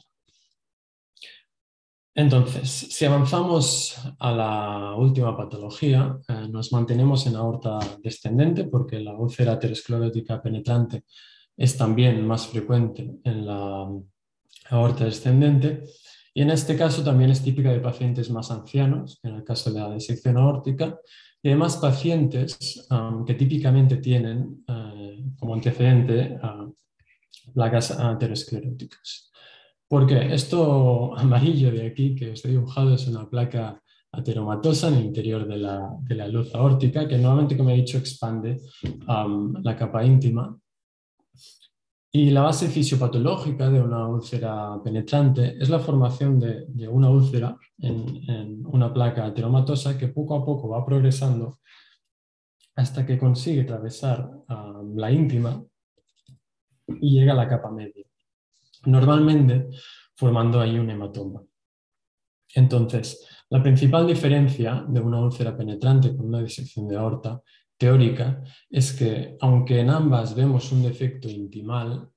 Entonces, 2.15 2.69
si 2.69 3.03
avanzamos 3.03 3.97
a 4.19 4.31
la 4.31 4.95
última 4.95 5.35
patología, 5.35 6.17
eh, 6.29 6.47
nos 6.49 6.71
mantenemos 6.71 7.27
en 7.27 7.35
aorta 7.35 7.79
descendente 8.01 8.63
porque 8.63 9.01
la 9.01 9.17
úlcera 9.17 9.53
aterosclerótica 9.53 10.41
penetrante 10.41 11.03
es 11.57 11.75
también 11.75 12.25
más 12.25 12.47
frecuente 12.47 13.19
en 13.25 13.45
la 13.45 13.85
aorta 14.69 15.03
descendente 15.03 15.83
y 16.33 16.41
en 16.41 16.49
este 16.49 16.75
caso 16.75 17.03
también 17.03 17.29
es 17.29 17.43
típica 17.43 17.71
de 17.71 17.79
pacientes 17.79 18.29
más 18.31 18.49
ancianos, 18.49 19.19
en 19.23 19.35
el 19.35 19.43
caso 19.43 19.71
de 19.71 19.79
la 19.79 19.93
disección 19.93 20.37
aórtica, 20.37 20.99
y 21.41 21.49
además 21.49 21.77
pacientes 21.77 22.87
que 23.27 23.33
típicamente 23.33 23.97
tienen 23.97 24.63
eh, 24.67 25.23
como 25.37 25.53
antecedente 25.53 26.39
placas 27.53 27.91
ateroscleróticas. 27.91 29.31
Porque 29.87 30.33
esto 30.33 31.15
amarillo 31.17 31.71
de 31.71 31.85
aquí 31.85 32.15
que 32.15 32.31
os 32.31 32.43
he 32.45 32.49
dibujado 32.49 32.95
es 32.95 33.07
una 33.07 33.29
placa 33.29 33.79
ateromatosa 34.11 34.87
en 34.87 34.95
el 34.95 35.05
interior 35.05 35.47
de 35.47 35.57
la, 35.57 36.27
luz 36.27 36.53
aórtica 36.55 37.07
que 37.07 37.17
normalmente, 37.17 37.57
como 37.57 37.71
he 37.71 37.75
dicho, 37.75 37.97
expande 37.97 38.59
la 39.05 39.75
capa 39.75 40.05
íntima. 40.05 40.57
Y 42.15 42.29
la 42.29 42.43
base 42.43 42.69
fisiopatológica 42.69 43.71
de 43.71 43.81
una 43.81 44.07
úlcera 44.07 44.79
penetrante 44.83 45.57
es 45.59 45.67
la 45.69 45.79
formación 45.79 46.39
de, 46.39 46.87
una 46.87 47.09
úlcera 47.09 47.57
en, 47.79 48.63
una 48.67 48.93
placa 48.93 49.25
ateromatosa 49.25 49.97
que 49.97 50.09
poco 50.09 50.35
a 50.35 50.45
poco 50.45 50.69
va 50.69 50.85
progresando 50.85 51.59
hasta 52.75 53.03
que 53.03 53.17
consigue 53.17 53.61
atravesar 53.61 54.29
la 54.95 55.11
íntima 55.11 55.63
y 56.87 57.19
llega 57.19 57.33
a 57.33 57.35
la 57.35 57.47
capa 57.47 57.71
media 57.71 58.05
normalmente 58.85 59.69
formando 60.15 60.59
ahí 60.59 60.77
un 60.77 60.89
hematoma. 60.89 61.41
Entonces, 62.55 63.27
la 63.49 63.61
principal 63.61 64.05
diferencia 64.05 64.85
de 64.87 64.99
una 64.99 65.19
úlcera 65.19 65.55
penetrante 65.55 66.15
con 66.15 66.27
una 66.27 66.41
disección 66.41 66.87
de 66.87 66.97
aorta 66.97 67.41
teórica 67.77 68.43
es 68.69 68.93
que, 68.93 69.37
aunque 69.41 69.79
en 69.79 69.89
ambas 69.89 70.35
vemos 70.35 70.71
un 70.71 70.83
defecto 70.83 71.29
intimal, 71.29 72.09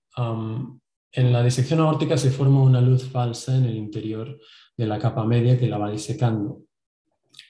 en 1.12 1.32
la 1.32 1.42
disección 1.42 1.80
aórtica 1.80 2.16
se 2.16 2.30
forma 2.30 2.62
una 2.62 2.80
luz 2.80 3.04
falsa 3.04 3.56
en 3.56 3.64
el 3.64 3.76
interior 3.76 4.38
de 4.76 4.86
la 4.86 4.98
capa 4.98 5.24
media 5.24 5.58
que 5.58 5.68
la 5.68 5.78
va 5.78 5.90
disecando. 5.90 6.62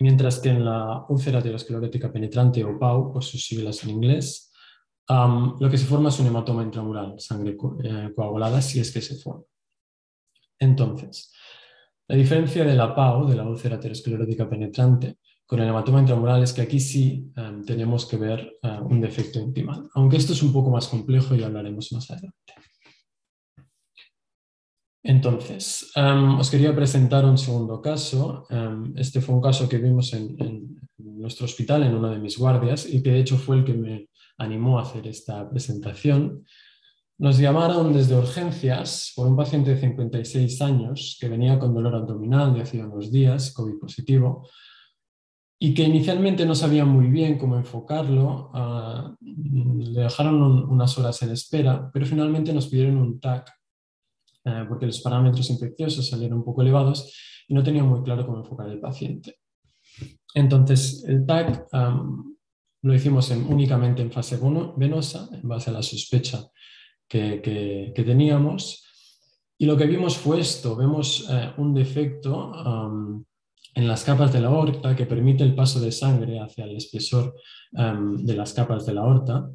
Mientras 0.00 0.40
que 0.40 0.50
en 0.50 0.64
la 0.64 1.04
úlcera 1.08 1.38
aterosclerótica 1.38 2.12
penetrante 2.12 2.64
o 2.64 2.78
PAU, 2.78 3.12
por 3.12 3.24
sus 3.24 3.44
siglas 3.44 3.82
en 3.84 3.90
inglés, 3.90 4.52
lo 5.08 5.70
que 5.70 5.78
se 5.78 5.86
forma 5.86 6.08
es 6.08 6.18
un 6.18 6.26
hematoma 6.26 6.62
intramural, 6.62 7.18
sangre 7.18 7.56
eh, 7.84 8.12
coagulada, 8.14 8.60
si 8.60 8.80
es 8.80 8.92
que 8.92 9.00
se 9.00 9.16
forma. 9.16 9.44
Entonces, 10.58 11.32
la 12.08 12.16
diferencia 12.16 12.64
de 12.64 12.74
la 12.74 12.94
PAO, 12.94 13.26
de 13.26 13.36
la 13.36 13.44
úlcera 13.48 13.76
aterosclerótica 13.76 14.48
penetrante, 14.48 15.18
con 15.46 15.60
el 15.60 15.68
hematoma 15.68 16.00
intramural 16.00 16.42
es 16.42 16.52
que 16.52 16.62
aquí 16.62 16.80
sí 16.80 17.30
em, 17.36 17.64
tenemos 17.64 18.06
que 18.06 18.16
ver 18.16 18.58
eh, 18.62 18.78
un 18.82 19.00
defecto 19.00 19.38
intimal, 19.38 19.88
aunque 19.94 20.16
esto 20.16 20.32
es 20.32 20.42
un 20.42 20.52
poco 20.52 20.70
más 20.70 20.88
complejo 20.88 21.34
y 21.34 21.42
hablaremos 21.44 21.92
más 21.92 22.10
adelante. 22.10 22.54
Entonces, 25.04 25.92
em, 25.94 26.38
os 26.40 26.50
quería 26.50 26.74
presentar 26.74 27.24
un 27.24 27.38
segundo 27.38 27.80
caso. 27.80 28.44
Em, 28.50 28.92
este 28.96 29.20
fue 29.20 29.36
un 29.36 29.40
caso 29.40 29.68
que 29.68 29.78
vimos 29.78 30.12
en, 30.12 30.36
en, 30.40 30.76
nuestro 30.98 31.46
hospital, 31.46 31.82
en 31.82 31.94
una 31.94 32.10
de 32.10 32.18
mis 32.18 32.38
guardias, 32.38 32.86
y 32.88 33.02
que 33.02 33.10
de 33.10 33.20
hecho 33.20 33.36
fue 33.36 33.56
el 33.56 33.64
que 33.64 33.72
me 33.72 34.08
animó 34.38 34.78
a 34.78 34.82
hacer 34.82 35.06
esta 35.06 35.48
presentación, 35.48 36.44
nos 37.18 37.38
llamaron 37.38 37.92
desde 37.92 38.16
urgencias 38.16 39.12
por 39.16 39.26
un 39.26 39.36
paciente 39.36 39.74
de 39.74 39.80
56 39.80 40.60
años 40.60 41.16
que 41.18 41.28
venía 41.28 41.58
con 41.58 41.72
dolor 41.72 41.94
abdominal 41.94 42.52
de 42.52 42.60
hace 42.60 42.84
unos 42.84 43.10
días, 43.10 43.52
COVID 43.52 43.78
positivo, 43.78 44.46
y 45.58 45.72
que 45.72 45.84
inicialmente 45.84 46.44
no 46.44 46.54
sabían 46.54 46.88
muy 46.88 47.06
bien 47.06 47.38
cómo 47.38 47.56
enfocarlo. 47.56 48.50
Ah, 48.52 49.14
le 49.20 50.02
dejaron 50.02 50.42
unas 50.70 50.98
horas 50.98 51.22
en 51.22 51.30
espera, 51.30 51.90
pero 51.92 52.04
finalmente 52.04 52.52
nos 52.52 52.66
pidieron 52.66 52.98
un 52.98 53.18
TAC 53.18 53.50
eh, 54.44 54.64
porque 54.68 54.86
los 54.86 55.00
parámetros 55.00 55.48
infecciosos 55.50 56.08
salieron 56.08 56.38
un 56.38 56.44
poco 56.44 56.62
elevados 56.62 57.12
y 57.48 57.54
no 57.54 57.62
tenían 57.62 57.88
muy 57.88 58.02
claro 58.02 58.26
cómo 58.26 58.38
enfocar 58.38 58.68
el 58.68 58.80
paciente. 58.80 59.38
Entonces, 60.34 61.04
el 61.08 61.24
TAC 61.24 61.66
lo 62.82 62.94
hicimos 62.94 63.30
únicamente 63.30 64.02
en 64.02 64.12
fase 64.12 64.38
venosa, 64.76 65.28
en 65.32 65.48
base 65.48 65.70
a 65.70 65.72
la 65.72 65.82
sospecha 65.82 66.46
que, 67.08 67.92
teníamos. 67.94 68.84
Y 69.58 69.64
lo 69.64 69.76
que 69.76 69.86
vimos 69.86 70.18
fue 70.18 70.40
esto, 70.40 70.76
vemos 70.76 71.26
eh, 71.30 71.52
un 71.56 71.72
defecto 71.72 72.52
en 73.76 73.86
las 73.86 74.04
capas 74.04 74.32
de 74.32 74.40
la 74.40 74.48
aorta 74.48 74.96
que 74.96 75.04
permite 75.04 75.44
el 75.44 75.54
paso 75.54 75.78
de 75.80 75.92
sangre 75.92 76.40
hacia 76.40 76.64
el 76.64 76.76
espesor 76.76 77.36
de 77.70 78.34
las 78.34 78.54
capas 78.54 78.86
de 78.86 78.94
la 78.94 79.02
aorta. 79.02 79.50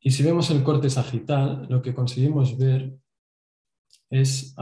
y 0.00 0.10
si 0.10 0.22
vemos 0.24 0.50
el 0.50 0.64
corte 0.64 0.90
sagital, 0.90 1.66
lo 1.70 1.80
que 1.80 1.94
conseguimos 1.94 2.58
ver 2.58 2.94
es 4.10 4.54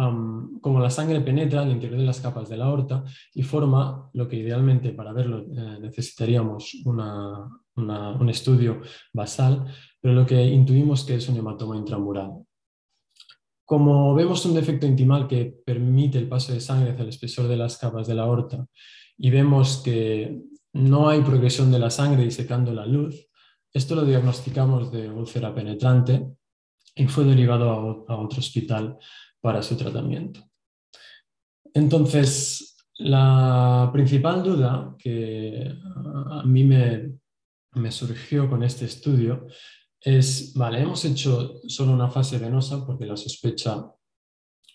como 0.60 0.78
la 0.78 0.90
sangre 0.90 1.22
penetra 1.22 1.62
al 1.62 1.72
interior 1.72 1.98
de 1.98 2.06
las 2.06 2.20
capas 2.20 2.50
de 2.50 2.58
la 2.58 2.66
aorta 2.66 3.02
y 3.34 3.42
forma 3.42 4.10
lo 4.12 4.28
que 4.28 4.36
idealmente 4.36 4.90
para 4.90 5.14
verlo 5.14 5.38
eh, 5.40 5.78
necesitaríamos 5.80 6.74
un 6.84 8.28
estudio 8.28 8.82
basal, 9.12 9.64
pero 10.00 10.14
lo 10.14 10.26
que 10.26 10.44
intuimos 10.44 11.02
que 11.04 11.14
es 11.14 11.28
un 11.30 11.38
hematoma 11.38 11.78
intramural. 11.78 12.44
Como 13.70 14.16
vemos 14.16 14.44
un 14.46 14.54
defecto 14.54 14.84
intimal 14.84 15.28
que 15.28 15.44
permite 15.64 16.18
el 16.18 16.28
paso 16.28 16.52
de 16.52 16.58
sangre 16.58 16.90
hacia 16.90 17.04
el 17.04 17.10
espesor 17.10 17.46
de 17.46 17.56
las 17.56 17.78
capas 17.78 18.08
de 18.08 18.16
la 18.16 18.24
aorta 18.24 18.66
y 19.16 19.30
vemos 19.30 19.80
que 19.84 20.42
no 20.72 21.08
hay 21.08 21.20
progresión 21.20 21.70
de 21.70 21.78
la 21.78 21.88
sangre 21.88 22.24
disecando 22.24 22.74
la 22.74 22.84
luz, 22.84 23.28
esto 23.72 23.94
lo 23.94 24.04
diagnosticamos 24.04 24.90
de 24.90 25.08
úlcera 25.08 25.54
penetrante 25.54 26.26
y 26.96 27.06
fue 27.06 27.22
derivado 27.22 28.04
a 28.08 28.16
otro 28.16 28.40
hospital 28.40 28.98
para 29.40 29.62
su 29.62 29.76
tratamiento. 29.76 30.40
Entonces, 31.72 32.76
la 32.98 33.88
principal 33.92 34.42
duda 34.42 34.96
que 34.98 35.72
a 36.28 36.42
mí 36.44 36.64
me, 36.64 37.92
surgió 37.92 38.50
con 38.50 38.64
este 38.64 38.86
estudio 38.86 39.46
es, 40.00 40.54
vale, 40.54 40.80
hemos 40.80 41.04
hecho 41.04 41.60
solo 41.68 41.92
una 41.92 42.08
fase 42.08 42.38
venosa 42.38 42.84
porque 42.86 43.06
la 43.06 43.16
sospecha 43.16 43.86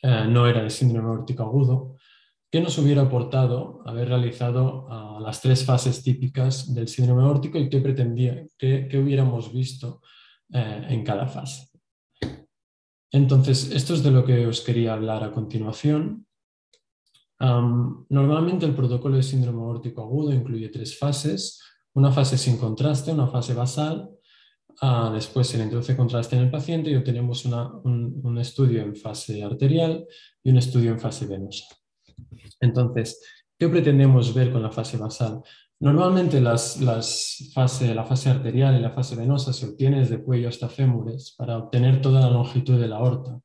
eh, 0.02 0.26
no 0.30 0.46
era 0.48 0.62
el 0.62 0.70
síndrome 0.70 1.10
aórtico 1.10 1.44
agudo, 1.44 1.96
¿qué 2.52 2.62
nos 2.62 2.78
hubiera 2.78 3.04
aportado 3.04 3.82
haber 3.86 4.10
realizado 4.10 4.88
ah, 4.90 5.20
las 5.20 5.42
tres 5.42 5.66
fases 5.66 6.04
típicas 6.04 6.74
del 6.76 6.88
síndrome 6.88 7.24
aórtico 7.24 7.58
y 7.58 7.70
qué 7.70 7.80
pretendía, 7.80 8.46
qué, 8.58 8.88
hubiéramos 9.02 9.52
visto 9.52 10.02
eh, 10.54 10.86
en 10.90 11.04
cada 11.04 11.28
fase? 11.28 11.70
Entonces, 13.12 13.72
esto 13.72 13.94
es 13.94 14.04
de 14.04 14.12
lo 14.12 14.26
que 14.26 14.46
os 14.46 14.62
quería 14.62 14.94
hablar 14.94 15.24
a 15.24 15.32
continuación. 15.32 16.28
normalmente 17.40 18.66
el 18.66 18.76
protocolo 18.76 19.16
de 19.16 19.24
síndrome 19.24 19.62
aórtico 19.62 20.02
agudo 20.02 20.34
incluye 20.34 20.70
tres 20.70 20.98
fases, 21.00 21.62
una 21.94 22.12
fase 22.12 22.38
sin 22.38 22.58
contraste, 22.58 23.12
una 23.12 23.28
fase 23.28 23.54
basal, 23.54 24.15
ah, 24.82 25.12
después 25.14 25.48
se 25.48 25.58
le 25.58 25.64
introduce 25.64 25.96
contraste 25.96 26.36
en 26.36 26.44
el 26.44 26.52
paciente 26.52 26.90
y 26.90 26.96
obtenemos 26.96 27.46
un, 27.46 28.38
estudio 28.40 28.82
en 28.82 28.96
fase 28.96 29.44
arterial 29.44 30.06
y 30.44 30.50
un 30.50 30.58
estudio 30.58 30.92
en 30.92 31.00
fase 31.00 31.26
venosa. 31.26 31.66
Entonces, 32.60 33.22
¿qué 33.58 33.70
pretendemos 33.70 34.34
ver 34.34 34.52
con 34.52 34.62
la 34.62 34.72
fase 34.72 34.98
basal? 34.98 35.42
Normalmente 35.80 36.40
las, 36.40 36.80
la 36.82 37.02
fase 38.06 38.30
arterial 38.30 38.78
y 38.78 38.82
la 38.82 38.92
fase 38.92 39.16
venosa 39.16 39.52
se 39.52 39.68
obtiene 39.68 40.00
desde 40.00 40.24
cuello 40.24 40.50
hasta 40.50 40.70
fémures 40.70 41.36
para 41.38 41.58
obtener 41.58 42.02
toda 42.02 42.22
la 42.22 42.30
longitud 42.30 42.80
de 42.80 42.88
la 42.88 42.98
aorta. 42.98 43.40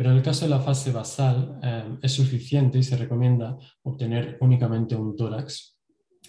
Pero 0.00 0.12
en 0.12 0.16
el 0.16 0.22
caso 0.22 0.46
de 0.46 0.50
la 0.50 0.60
fase 0.60 0.92
basal 0.92 1.60
eh, 1.62 1.98
es 2.00 2.12
suficiente 2.12 2.78
y 2.78 2.82
se 2.82 2.96
recomienda 2.96 3.58
obtener 3.82 4.38
únicamente 4.40 4.96
un 4.96 5.14
tórax, 5.14 5.78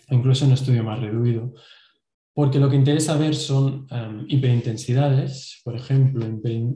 incluso 0.09 0.45
un 0.45 0.51
estudio 0.51 0.83
más 0.83 0.99
reducido, 0.99 1.53
porque 2.33 2.59
lo 2.59 2.69
que 2.69 2.75
interesa 2.75 3.17
ver 3.17 3.35
son 3.35 3.87
eh, 3.91 4.25
hiperintensidades, 4.27 5.61
por 5.63 5.75
ejemplo, 5.75 6.25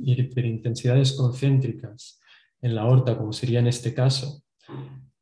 hiperintensidades 0.04 1.14
concéntricas 1.14 2.20
en 2.62 2.76
la 2.76 2.82
aorta, 2.82 3.18
como 3.18 3.34
sería 3.34 3.60
en 3.60 3.68
este 3.68 3.94
caso, 3.94 4.44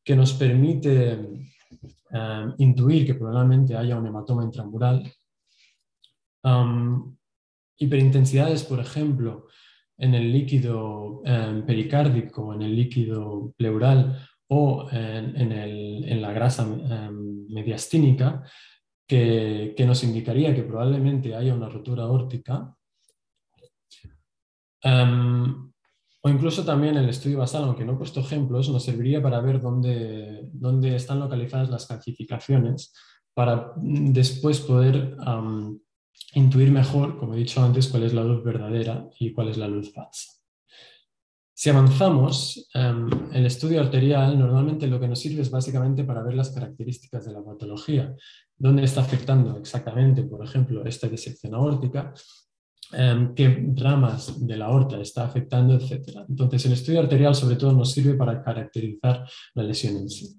que 0.04 0.16
nos 0.16 0.34
permite 0.34 1.44
Em, 2.14 2.54
intuir 2.60 3.08
que 3.08 3.16
probablemente 3.16 3.76
haya 3.76 3.98
un 3.98 4.06
hematoma 4.06 4.44
intramural. 4.44 5.12
hiperintensidades, 7.80 8.64
por 8.64 8.80
ejemplo, 8.80 9.48
en 9.98 10.14
el 10.14 10.32
líquido 10.32 11.22
um, 11.22 11.66
pericárdico, 11.66 12.54
en 12.54 12.62
el 12.62 12.76
líquido 12.76 13.54
pleural 13.58 14.20
o 14.48 14.88
en, 14.92 16.22
la 16.22 16.32
grasa 16.34 16.64
em, 16.64 17.48
mediastínica, 17.50 18.44
que, 19.08 19.76
nos 19.86 20.04
indicaría 20.04 20.56
que 20.56 20.64
probablemente 20.64 21.36
haya 21.36 21.54
una 21.54 21.70
rotura 21.70 22.08
órtica. 22.08 22.76
O 26.26 26.30
incluso 26.30 26.64
también 26.64 26.96
el 26.98 27.10
estudio 27.10 27.40
basal, 27.40 27.64
aunque 27.64 27.84
no 27.84 27.94
he 27.94 27.98
puesto 27.98 28.22
ejemplos, 28.22 28.70
nos 28.70 28.84
serviría 28.84 29.22
para 29.22 29.42
ver 29.42 29.62
dónde, 29.62 30.50
dónde 30.54 30.96
están 30.96 31.20
localizadas 31.20 31.70
las 31.70 31.86
calcificaciones 31.86 32.94
para 33.34 33.74
después 33.76 34.62
poder 34.62 35.18
intuir 36.34 36.72
mejor, 36.72 37.18
como 37.18 37.34
he 37.34 37.38
dicho 37.38 37.62
antes, 37.62 37.88
cuál 37.88 38.04
es 38.04 38.14
la 38.14 38.24
luz 38.24 38.44
verdadera 38.44 39.10
y 39.20 39.34
cuál 39.34 39.50
es 39.50 39.58
la 39.58 39.68
luz 39.68 39.92
falsa. 39.94 40.43
Si 41.56 41.70
avanzamos, 41.70 42.68
em, 42.74 43.08
el 43.32 43.46
estudio 43.46 43.80
arterial 43.80 44.38
normalmente 44.40 44.88
lo 44.88 45.00
que 45.00 45.08
nos 45.08 45.20
sirve 45.20 45.44
es 45.44 45.52
básicamente 45.52 46.04
para 46.04 46.24
ver 46.24 46.34
las 46.34 46.50
características 46.50 47.26
de 47.26 47.34
la 47.34 47.44
patología, 47.44 48.16
dónde 48.58 48.84
está 48.84 49.02
afectando 49.02 49.56
exactamente, 49.58 50.24
por 50.24 50.44
ejemplo, 50.44 50.84
esta 50.84 51.08
disección 51.08 51.54
aórtica, 51.54 52.12
em, 52.92 53.36
qué 53.36 53.72
ramas 53.76 54.46
de 54.46 54.58
la 54.58 54.66
aorta 54.66 55.00
está 55.00 55.26
afectando, 55.26 55.76
etc. 55.76 56.26
Entonces, 56.28 56.66
el 56.66 56.74
estudio 56.74 57.02
arterial 57.02 57.36
sobre 57.36 57.56
todo 57.56 57.72
nos 57.72 57.92
sirve 57.92 58.16
para 58.16 58.42
caracterizar 58.42 59.24
la 59.54 59.64
lesión 59.64 59.98
en 59.98 60.10
sí. 60.10 60.36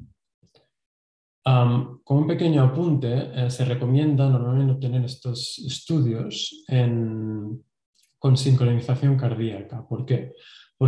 como 1.44 2.20
un 2.20 2.26
pequeño 2.26 2.62
apunte, 2.62 3.30
eh, 3.34 3.50
se 3.50 3.66
recomienda 3.66 4.28
normalmente 4.30 4.72
obtener 4.72 5.04
estos 5.04 5.58
estudios 5.58 6.64
con 8.18 8.36
sincronización 8.38 9.18
cardíaca. 9.18 9.86
¿Por 9.86 10.06
qué? 10.06 10.32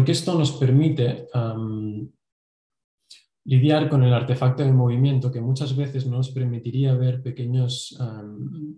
Esto 0.06 0.38
nos 0.38 0.52
permite 0.52 1.26
lidiar 3.44 3.88
con 3.88 4.02
el 4.02 4.12
artefacto 4.12 4.64
de 4.64 4.72
movimiento 4.72 5.30
que 5.30 5.40
muchas 5.40 5.76
veces 5.76 6.06
nos 6.06 6.30
permitiría 6.30 6.94
ver 6.94 7.22
pequeños, 7.22 7.96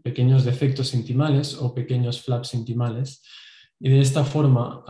pequeños 0.03 0.45
defectos 0.45 0.95
intimales 0.95 1.57
o 1.57 1.75
pequeños 1.75 2.23
flaps 2.23 2.55
intimales 2.55 3.23
y 3.81 3.89
de 3.91 4.01
esta 4.01 4.25
forma 4.25 4.85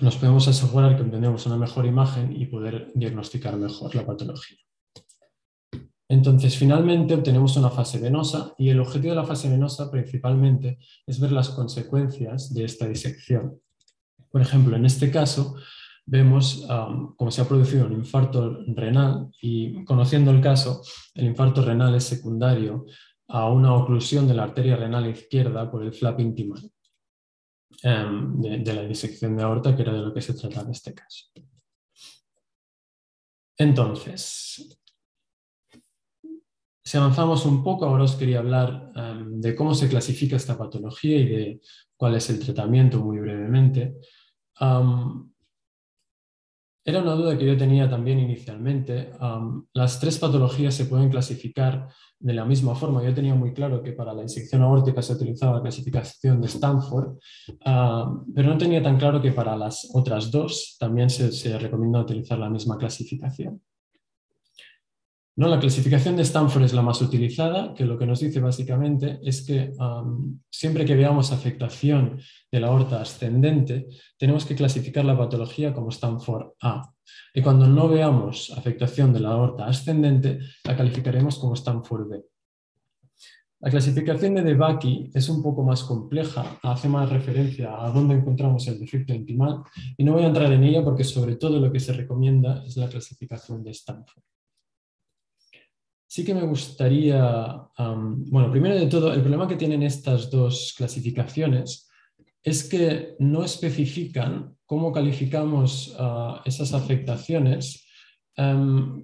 nos 0.00 0.16
podemos 0.16 0.48
asegurar 0.48 0.96
que 0.96 1.02
obtenemos 1.02 1.46
una 1.46 1.56
mejor 1.56 1.86
imagen 1.86 2.34
y 2.34 2.46
poder 2.46 2.90
diagnosticar 2.94 3.56
mejor 3.56 3.94
la 3.94 4.04
patología. 4.04 4.58
Entonces, 6.08 6.56
finalmente 6.56 7.14
obtenemos 7.14 7.56
una 7.56 7.70
fase 7.70 7.98
venosa 7.98 8.54
y 8.58 8.68
el 8.68 8.80
objetivo 8.80 9.14
de 9.14 9.20
la 9.20 9.26
fase 9.26 9.48
venosa 9.48 9.90
principalmente 9.90 10.78
es 11.06 11.18
ver 11.18 11.32
las 11.32 11.48
consecuencias 11.50 12.52
de 12.52 12.64
esta 12.64 12.86
disección. 12.86 13.60
Por 14.34 14.42
ejemplo, 14.42 14.74
en 14.74 14.84
este 14.84 15.12
caso 15.12 15.54
vemos 16.04 16.66
um, 16.68 17.14
cómo 17.14 17.30
se 17.30 17.40
ha 17.40 17.44
producido 17.46 17.86
un 17.86 17.92
infarto 17.92 18.64
renal 18.66 19.30
y 19.40 19.84
conociendo 19.84 20.32
el 20.32 20.40
caso, 20.40 20.82
el 21.14 21.26
infarto 21.26 21.64
renal 21.64 21.94
es 21.94 22.02
secundario 22.02 22.84
a 23.28 23.48
una 23.48 23.72
oclusión 23.72 24.26
de 24.26 24.34
la 24.34 24.42
arteria 24.42 24.74
renal 24.74 25.06
izquierda 25.06 25.70
por 25.70 25.84
el 25.84 25.92
flap 25.92 26.18
intimal 26.18 26.68
um, 27.84 28.40
de, 28.40 28.74
la 28.74 28.82
disección 28.82 29.36
de 29.36 29.44
aorta, 29.44 29.76
que 29.76 29.82
era 29.82 29.92
de 29.92 30.00
lo 30.00 30.12
que 30.12 30.20
se 30.20 30.34
trata 30.34 30.62
en 30.62 30.70
este 30.72 30.92
caso. 30.92 31.26
Entonces, 33.56 34.80
si 36.82 36.96
avanzamos 36.96 37.46
un 37.46 37.62
poco, 37.62 37.84
ahora 37.84 38.02
os 38.02 38.16
quería 38.16 38.40
hablar 38.40 38.90
um, 38.96 39.40
de 39.40 39.54
cómo 39.54 39.74
se 39.74 39.88
clasifica 39.88 40.34
esta 40.34 40.58
patología 40.58 41.18
y 41.18 41.28
de 41.28 41.60
cuál 41.96 42.16
es 42.16 42.28
el 42.30 42.40
tratamiento 42.40 42.98
muy 42.98 43.20
brevemente 43.20 43.94
era 46.86 47.00
una 47.00 47.14
duda 47.14 47.38
que 47.38 47.46
yo 47.46 47.56
tenía 47.56 47.88
también 47.88 48.18
inicialmente. 48.18 49.12
las 49.72 49.98
tres 50.00 50.18
patologías 50.18 50.74
se 50.74 50.84
pueden 50.84 51.08
clasificar 51.08 51.88
de 52.18 52.34
la 52.34 52.44
misma 52.44 52.74
forma. 52.74 53.02
Yo 53.02 53.14
tenía 53.14 53.34
muy 53.34 53.52
claro 53.52 53.82
que 53.82 53.92
para 53.92 54.12
la 54.12 54.22
disección 54.22 54.62
aórtica 54.62 55.02
se 55.02 55.14
utilizaba 55.14 55.56
la 55.56 55.62
clasificación 55.62 56.40
de 56.40 56.46
Stanford, 56.48 57.18
pero 57.64 58.48
no 58.48 58.58
tenía 58.58 58.82
tan 58.82 58.98
claro 58.98 59.20
que 59.22 59.32
para 59.32 59.56
las 59.56 59.90
otras 59.94 60.30
dos 60.30 60.76
también 60.78 61.08
se 61.10 61.58
recomienda 61.58 62.00
utilizar 62.00 62.38
la 62.38 62.50
misma 62.50 62.76
clasificación. 62.76 63.60
¿No? 65.36 65.48
La 65.48 65.58
clasificación 65.58 66.14
de 66.14 66.22
Stanford 66.22 66.62
es 66.62 66.74
la 66.74 66.82
más 66.82 67.02
utilizada, 67.02 67.74
que 67.74 67.84
lo 67.84 67.98
que 67.98 68.06
nos 68.06 68.20
dice 68.20 68.38
básicamente 68.38 69.18
es 69.22 69.44
que 69.44 69.72
siempre 70.48 70.84
que 70.84 70.94
veamos 70.94 71.32
afectación 71.32 72.20
de 72.52 72.60
la 72.60 72.68
aorta 72.68 73.00
ascendente, 73.00 73.88
tenemos 74.16 74.44
que 74.44 74.54
clasificar 74.54 75.04
la 75.04 75.18
patología 75.18 75.74
como 75.74 75.88
Stanford 75.88 76.52
A. 76.62 76.88
Y 77.34 77.42
cuando 77.42 77.66
no 77.66 77.88
veamos 77.88 78.52
afectación 78.56 79.12
de 79.12 79.20
la 79.20 79.30
aorta 79.30 79.66
ascendente, 79.66 80.38
la 80.64 80.76
calificaremos 80.76 81.36
como 81.40 81.54
Stanford 81.54 82.08
B. 82.08 82.24
La 83.58 83.70
clasificación 83.70 84.36
de 84.36 84.42
Debaki 84.42 85.10
es 85.12 85.28
un 85.28 85.42
poco 85.42 85.64
más 85.64 85.82
compleja, 85.82 86.58
hace 86.62 86.88
más 86.88 87.10
referencia 87.10 87.82
a 87.82 87.90
dónde 87.90 88.14
encontramos 88.14 88.68
el 88.68 88.78
defecto 88.78 89.12
intimal 89.12 89.62
y 89.96 90.04
no 90.04 90.12
voy 90.12 90.22
a 90.22 90.28
entrar 90.28 90.52
en 90.52 90.62
ella 90.62 90.84
porque 90.84 91.02
sobre 91.02 91.36
todo 91.36 91.58
lo 91.58 91.72
que 91.72 91.80
se 91.80 91.92
recomienda 91.92 92.62
es 92.64 92.76
la 92.76 92.88
clasificación 92.88 93.64
de 93.64 93.70
Stanford 93.72 94.22
sí 96.14 96.24
que 96.24 96.32
me 96.32 96.46
gustaría, 96.46 97.60
bueno, 97.76 98.48
primero 98.48 98.76
de 98.76 98.86
todo, 98.86 99.12
el 99.12 99.20
problema 99.20 99.48
que 99.48 99.56
tienen 99.56 99.82
estas 99.82 100.30
dos 100.30 100.72
clasificaciones 100.76 101.90
es 102.40 102.68
que 102.68 103.16
no 103.18 103.42
especifican 103.42 104.56
cómo 104.64 104.92
calificamos 104.92 105.92
esas 106.44 106.72
afectaciones 106.72 107.84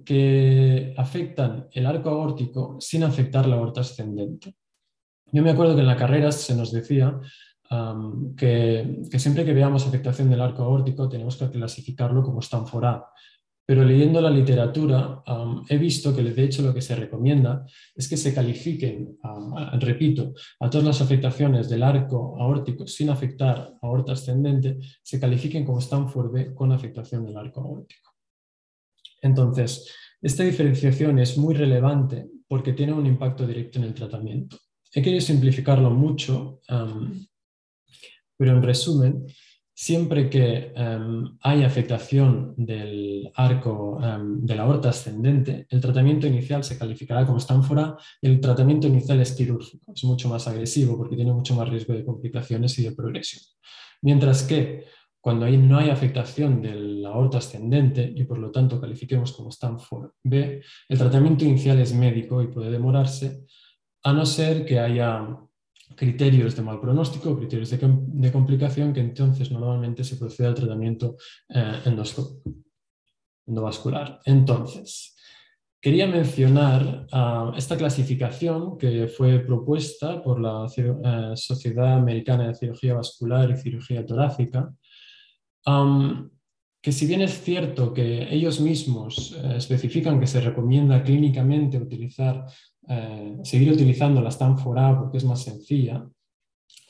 que 0.05 0.93
afectan 0.95 1.67
el 1.73 1.85
arco 1.85 2.11
aórtico 2.11 2.77
sin 2.79 3.03
afectar 3.03 3.45
la 3.45 3.57
aorta 3.57 3.81
ascendente. 3.81 4.55
Yo 5.33 5.43
me 5.43 5.49
acuerdo 5.49 5.75
que 5.75 5.81
en 5.81 5.87
la 5.87 5.97
carrera 5.97 6.31
se 6.31 6.55
nos 6.55 6.71
decía 6.71 7.19
que, 8.37 9.01
siempre 9.17 9.43
que 9.43 9.53
veamos 9.53 9.85
afectación 9.85 10.29
del 10.29 10.39
arco 10.39 10.63
aórtico 10.63 11.09
tenemos 11.09 11.35
que 11.35 11.49
clasificarlo 11.49 12.23
como 12.23 12.39
Stanford 12.39 13.01
pero 13.65 13.83
leyendo 13.85 14.19
la 14.19 14.29
literatura 14.29 15.23
he 15.69 15.77
visto 15.77 16.15
que 16.15 16.23
de 16.23 16.43
hecho 16.43 16.61
lo 16.61 16.73
que 16.73 16.81
se 16.81 16.95
recomienda 16.95 17.65
es 17.95 18.09
que 18.09 18.17
se 18.17 18.33
califiquen, 18.33 19.17
repito, 19.79 20.33
a 20.59 20.69
todas 20.69 20.85
las 20.85 21.01
afectaciones 21.01 21.69
del 21.69 21.83
arco 21.83 22.35
aórtico 22.39 22.85
sin 22.87 23.09
afectar 23.09 23.73
aorta 23.81 24.13
ascendente, 24.13 24.79
se 25.01 25.19
califiquen 25.19 25.63
como 25.63 25.79
Stanford 25.79 26.53
con 26.53 26.71
afectación 26.71 27.25
del 27.25 27.37
arco 27.37 27.61
aórtico. 27.61 28.11
Entonces, 29.21 29.89
esta 30.21 30.43
diferenciación 30.43 31.19
es 31.19 31.37
muy 31.37 31.53
relevante 31.53 32.29
porque 32.47 32.73
tiene 32.73 32.93
un 32.93 33.05
impacto 33.05 33.47
directo 33.47 33.79
en 33.79 33.85
el 33.85 33.93
tratamiento. 33.93 34.57
He 34.93 35.01
querido 35.01 35.21
simplificarlo 35.21 35.89
mucho, 35.91 36.59
pero 38.35 38.51
en 38.57 38.63
resumen, 38.63 39.25
siempre 39.81 40.29
que 40.29 40.71
em, 40.75 41.39
hay 41.41 41.63
afectación 41.63 42.53
del 42.55 43.31
arco 43.33 43.99
em, 44.03 44.45
de 44.45 44.53
la 44.53 44.61
aorta 44.61 44.89
ascendente, 44.89 45.65
el 45.71 45.81
tratamiento 45.81 46.27
inicial 46.27 46.63
se 46.63 46.77
calificará 46.77 47.25
como 47.25 47.39
estánfora 47.39 47.97
y 48.21 48.27
el 48.27 48.39
tratamiento 48.39 48.85
inicial 48.85 49.19
es 49.19 49.31
quirúrgico. 49.31 49.91
Es 49.91 50.03
mucho 50.03 50.29
más 50.29 50.47
agresivo 50.47 50.95
porque 50.99 51.15
tiene 51.15 51.33
mucho 51.33 51.55
más 51.55 51.67
riesgo 51.67 51.93
de 51.93 52.05
complicaciones 52.05 52.77
y 52.77 52.83
de 52.83 52.91
progresión. 52.91 53.41
Mientras 54.03 54.43
que 54.43 54.85
cuando 55.19 55.49
no 55.49 55.79
hay 55.79 55.89
afectación 55.89 56.61
de 56.61 56.75
la 56.75 57.09
aorta 57.09 57.39
ascendente 57.39 58.13
y 58.15 58.23
por 58.25 58.37
lo 58.37 58.51
tanto 58.51 58.79
califiquemos 58.79 59.31
como 59.31 59.49
Stanford 59.49 60.11
B, 60.23 60.61
el 60.89 60.97
tratamiento 60.99 61.43
inicial 61.43 61.79
es 61.79 61.91
médico 61.91 62.43
y 62.43 62.49
puede 62.49 62.69
demorarse, 62.69 63.45
a 64.03 64.13
no 64.13 64.27
ser 64.27 64.63
que 64.63 64.79
haya 64.79 65.27
criterios 65.95 66.55
de 66.55 66.61
mal 66.61 66.79
pronóstico, 66.79 67.37
criterios 67.37 67.69
de, 67.69 68.31
complicación, 68.31 68.93
que 68.93 68.99
entonces 69.01 69.51
normalmente 69.51 70.03
se 70.03 70.17
procede 70.17 70.47
al 70.47 70.55
tratamiento 70.55 71.17
eh, 71.49 71.81
endovascular. 73.45 74.19
Entonces, 74.25 75.15
quería 75.81 76.07
mencionar 76.07 77.07
ah, 77.11 77.53
esta 77.55 77.77
clasificación 77.77 78.77
que 78.77 79.07
fue 79.07 79.39
propuesta 79.39 80.21
por 80.21 80.39
la 80.39 80.67
eh, 80.75 81.31
Sociedad 81.35 81.93
Americana 81.93 82.47
de 82.47 82.55
Cirugía 82.55 82.95
Vascular 82.95 83.51
y 83.51 83.57
Cirugía 83.57 84.05
Torácica, 84.05 84.73
que 86.81 86.91
si 86.91 87.05
bien 87.05 87.21
es 87.21 87.41
cierto 87.43 87.93
que 87.93 88.33
ellos 88.33 88.59
mismos 88.59 89.37
eh, 89.37 89.53
especifican 89.57 90.19
que 90.19 90.27
se 90.27 90.41
recomienda 90.41 91.03
clínicamente 91.03 91.77
utilizar 91.77 92.45
eh, 92.87 93.37
seguir 93.43 93.71
utilizando 93.71 94.21
la 94.21 94.29
Stanford 94.29 94.77
A 94.77 94.99
porque 94.99 95.17
es 95.17 95.25
más 95.25 95.43
sencilla, 95.43 96.05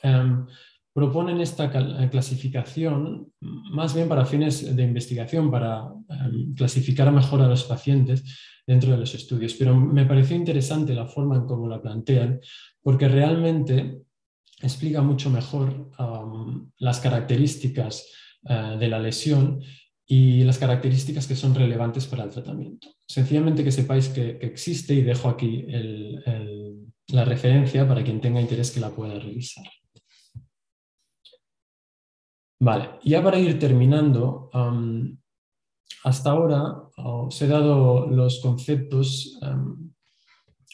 em, 0.03 0.45
proponen 0.93 1.39
esta 1.39 1.65
eh, 1.65 2.09
clasificación 2.09 3.31
más 3.39 3.93
bien 3.93 4.09
para 4.09 4.25
fines 4.25 4.75
de 4.75 4.83
investigación, 4.83 5.49
para 5.49 5.83
em, 6.09 6.53
clasificar 6.53 7.11
mejor 7.11 7.41
a 7.41 7.47
los 7.47 7.63
pacientes 7.63 8.23
dentro 8.65 8.91
de 8.91 8.97
los 8.97 9.13
estudios. 9.13 9.53
Pero 9.53 9.75
me 9.75 10.05
pareció 10.05 10.35
interesante 10.35 10.93
la 10.93 11.07
forma 11.07 11.35
en 11.37 11.45
cómo 11.45 11.67
la 11.67 11.81
plantean, 11.81 12.39
porque 12.81 13.07
realmente 13.07 14.01
explica 14.61 15.01
mucho 15.01 15.29
mejor 15.29 15.89
las 16.77 16.99
características 16.99 18.07
eh, 18.43 18.77
de 18.79 18.87
la 18.87 18.99
lesión 18.99 19.61
y 20.13 20.43
las 20.43 20.57
características 20.57 21.25
que 21.25 21.37
son 21.37 21.55
relevantes 21.55 22.05
para 22.05 22.25
el 22.25 22.31
tratamiento. 22.31 22.89
Sencillamente 23.07 23.63
que 23.63 23.71
sepáis 23.71 24.09
que, 24.09 24.39
existe 24.41 24.93
y 24.93 25.03
dejo 25.03 25.29
aquí 25.29 25.65
la 27.07 27.23
referencia 27.23 27.87
para 27.87 28.03
quien 28.03 28.19
tenga 28.19 28.41
interés 28.41 28.71
que 28.71 28.81
la 28.81 28.89
pueda 28.89 29.17
revisar. 29.17 29.63
Vale, 32.59 32.99
ya 33.05 33.23
para 33.23 33.39
ir 33.39 33.57
terminando, 33.57 34.49
hasta 36.03 36.29
ahora 36.29 36.89
os 36.97 37.41
he 37.41 37.47
dado 37.47 38.07
los 38.07 38.41
conceptos 38.41 39.39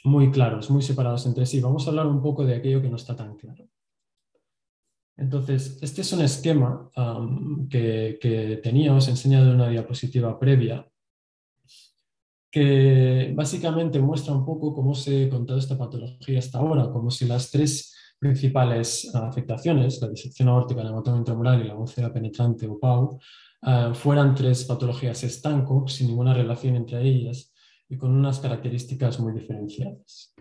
muy 0.03 0.31
claros, 0.31 0.71
muy 0.71 0.81
separados 0.81 1.27
entre 1.27 1.45
sí. 1.45 1.61
Vamos 1.61 1.85
a 1.85 1.91
hablar 1.91 2.07
un 2.07 2.23
poco 2.23 2.43
de 2.43 2.55
aquello 2.55 2.81
que 2.81 2.89
no 2.89 2.95
está 2.95 3.15
tan 3.15 3.35
claro. 3.35 3.69
Entonces, 5.17 5.79
este 5.81 6.01
es 6.01 6.13
un 6.13 6.21
esquema 6.21 6.89
que, 7.69 8.19
que, 8.21 8.59
tenía, 8.63 8.93
os 8.93 9.07
he 9.07 9.11
enseñado 9.11 9.49
en 9.49 9.55
una 9.55 9.69
diapositiva 9.69 10.39
previa, 10.39 10.87
que 12.51 13.33
básicamente 13.35 13.99
muestra 13.99 14.33
un 14.33 14.45
poco 14.45 14.73
cómo 14.73 14.93
se 14.93 15.25
ha 15.25 15.29
contado 15.29 15.59
esta 15.59 15.77
patología 15.77 16.39
hasta 16.39 16.59
ahora, 16.59 16.89
como 16.91 17.09
si 17.09 17.25
las 17.25 17.51
tres 17.51 17.95
principales 18.19 19.13
afectaciones, 19.13 20.01
la 20.01 20.09
disección 20.09 20.49
aórtica, 20.49 20.81
el 20.81 20.87
hematoma 20.87 21.17
intramural 21.17 21.61
y 21.61 21.67
la 21.67 21.75
úlcera 21.75 22.13
penetrante 22.13 22.67
o 22.67 22.79
PAU, 22.79 23.19
eh, 23.61 23.91
fueran 23.93 24.35
tres 24.35 24.65
patologías 24.65 25.23
estanco, 25.23 25.87
sin 25.87 26.07
ninguna 26.07 26.33
relación 26.33 26.75
entre 26.75 27.01
ellas 27.01 27.53
y 27.89 27.97
con 27.97 28.11
unas 28.11 28.39
características 28.39 29.19
muy 29.19 29.33
diferenciadas. 29.33 30.33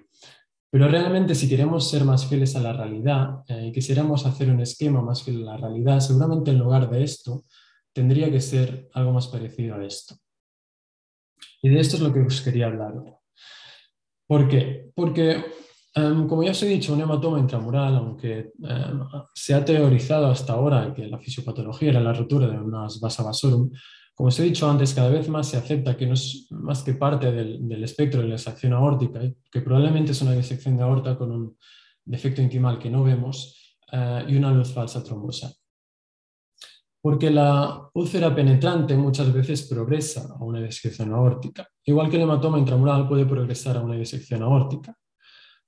Pero 0.77 0.91
realmente 0.91 1.35
si 1.35 1.49
queremos 1.49 1.89
ser 1.89 2.05
más 2.05 2.27
fieles 2.27 2.55
a 2.55 2.61
la 2.61 2.75
realidad 2.75 3.45
eh, 3.49 3.69
y 3.69 3.73
quisiéramos 3.73 4.27
hacer 4.27 4.51
un 4.51 4.61
esquema 4.61 5.01
más 5.01 5.23
fiel 5.23 5.49
a 5.49 5.53
la 5.53 5.57
realidad, 5.57 6.01
seguramente 6.01 6.51
en 6.51 6.59
lugar 6.59 6.91
de 6.91 7.03
esto 7.03 7.47
tendría 7.95 8.31
que 8.31 8.43
ser 8.43 8.91
algo 8.93 9.15
más 9.15 9.27
parecido 9.29 9.77
a 9.77 9.87
esto. 9.87 10.17
Y 11.63 11.71
de 11.71 11.81
esto 11.81 11.97
es 11.97 12.03
lo 12.03 12.13
que 12.13 12.21
os 12.21 12.43
quería 12.43 12.67
hablar. 12.67 12.93
¿Por 14.27 14.49
qué? 14.49 14.91
Porque 14.95 15.47
Em, 15.97 16.29
como 16.29 16.43
ya 16.43 16.51
os 16.51 16.63
he 16.63 16.69
dicho, 16.69 16.93
un 16.93 17.01
hematoma 17.01 17.39
intramural, 17.39 17.97
aunque 17.97 18.53
em, 18.63 19.01
se 19.35 19.55
ha 19.55 19.65
teorizado 19.65 20.27
hasta 20.27 20.53
ahora 20.53 20.93
que 20.93 21.07
la 21.07 21.19
fisiopatología 21.19 21.89
era 21.89 22.01
la 22.01 22.13
rotura 22.13 22.47
de 22.49 22.59
unas 22.59 23.01
vasa 23.01 23.23
vasorum, 23.23 23.71
como 24.17 24.29
os 24.29 24.41
he 24.41 24.45
dicho 24.45 24.69
antes, 24.69 24.95
cada 24.95 25.11
vez 25.11 25.29
más 25.29 25.47
se 25.47 25.59
acepta 25.59 25.95
que 25.95 26.07
no 26.07 26.15
es 26.15 26.47
más 26.51 26.83
que 26.83 26.95
parte 26.95 27.31
del, 27.31 27.85
espectro 27.85 28.23
de 28.23 28.29
la 28.29 28.37
disección 28.37 28.73
aórtica, 28.73 29.21
que 29.53 29.61
probablemente 29.61 30.13
es 30.13 30.23
una 30.23 30.33
disección 30.33 30.79
de 30.79 30.85
aorta 30.85 31.19
con 31.19 31.31
un 31.31 31.59
defecto 32.03 32.41
intimal 32.41 32.79
que 32.79 32.89
no 32.89 33.05
vemos 33.05 33.77
eh, 33.93 34.25
y 34.27 34.37
una 34.37 34.53
luz 34.53 34.73
falsa 34.73 35.05
trombosa. 35.05 35.53
Porque 37.03 37.31
la 37.31 37.91
úlcera 37.93 38.35
penetrante 38.35 38.97
muchas 38.97 39.31
veces 39.31 39.69
progresa 39.69 40.35
a 40.35 40.43
una 40.43 40.63
disección 40.63 41.13
aórtica, 41.13 41.69
igual 41.85 42.09
que 42.09 42.17
el 42.17 42.23
hematoma 42.23 42.59
intramural 42.59 43.07
puede 43.07 43.27
progresar 43.27 43.77
a 43.77 43.83
una 43.83 43.97
disección 43.97 44.43
aórtica. 44.43 44.97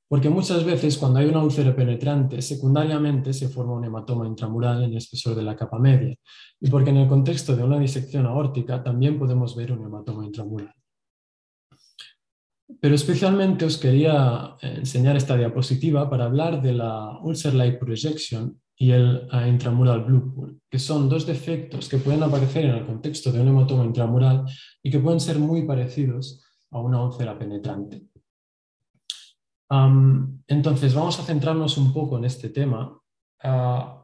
Porque 0.09 0.31
muchas 0.31 0.65
veces 0.65 0.97
cuando 0.97 1.19
hay 1.19 1.27
una 1.27 1.43
úlcera 1.43 1.77
penetrante, 1.77 2.41
secundariamente 2.41 3.35
se 3.35 3.49
forma 3.49 3.75
un 3.75 3.85
hematoma 3.85 4.27
intramural 4.27 4.83
en 4.83 4.91
el 4.91 4.97
espesor 4.97 5.35
de 5.35 5.43
la 5.43 5.55
capa 5.55 5.79
media. 5.79 6.17
Y 6.59 6.71
porque 6.71 6.91
en 6.91 6.97
el 6.97 7.09
contexto 7.09 7.55
de 7.55 7.63
una 7.63 7.79
disección 7.79 8.25
aórtica 8.25 8.83
también 8.83 9.19
podemos 9.19 9.55
ver 9.55 9.71
un 9.71 9.85
hematoma 9.85 10.25
intramural. 10.25 10.75
Pero 12.81 12.95
especialmente 12.95 13.67
os 13.67 13.77
quería 13.77 14.57
enseñar 14.63 15.17
esta 15.17 15.37
diapositiva 15.37 16.09
para 16.09 16.25
hablar 16.25 16.63
de 16.63 16.73
la 16.73 17.19
ulcer 17.23 17.55
light 17.55 17.79
projection 17.79 18.59
y 18.77 18.93
el 18.93 19.29
eh, 19.33 19.49
intramural 19.49 20.05
blue 20.05 20.33
pool, 20.35 20.61
que 20.71 20.79
son 20.79 21.09
dos 21.09 21.27
defectos 21.27 21.89
que 21.89 21.99
pueden 21.99 22.23
aparecer 22.23 22.65
en 22.65 22.77
el 22.77 22.87
contexto 22.87 23.33
de 23.33 23.41
un 23.41 23.49
hematoma 23.49 23.85
intramural 23.85 24.45
y 24.83 24.91
que 24.91 25.01
pueden 25.01 25.21
ser 25.21 25.39
muy 25.39 25.67
parecidos 25.67 26.45
a 26.71 26.81
una 26.81 27.03
úlcera 27.03 27.39
penetrante 27.39 28.07
entonces, 29.71 30.95
vamos 30.95 31.19
a 31.21 31.25
centrarnos 31.25 31.77
un 31.77 31.93
poco 31.93 32.17
en 32.19 32.25
este 32.25 32.49
tema. 32.49 32.99
Uh, 33.45 33.99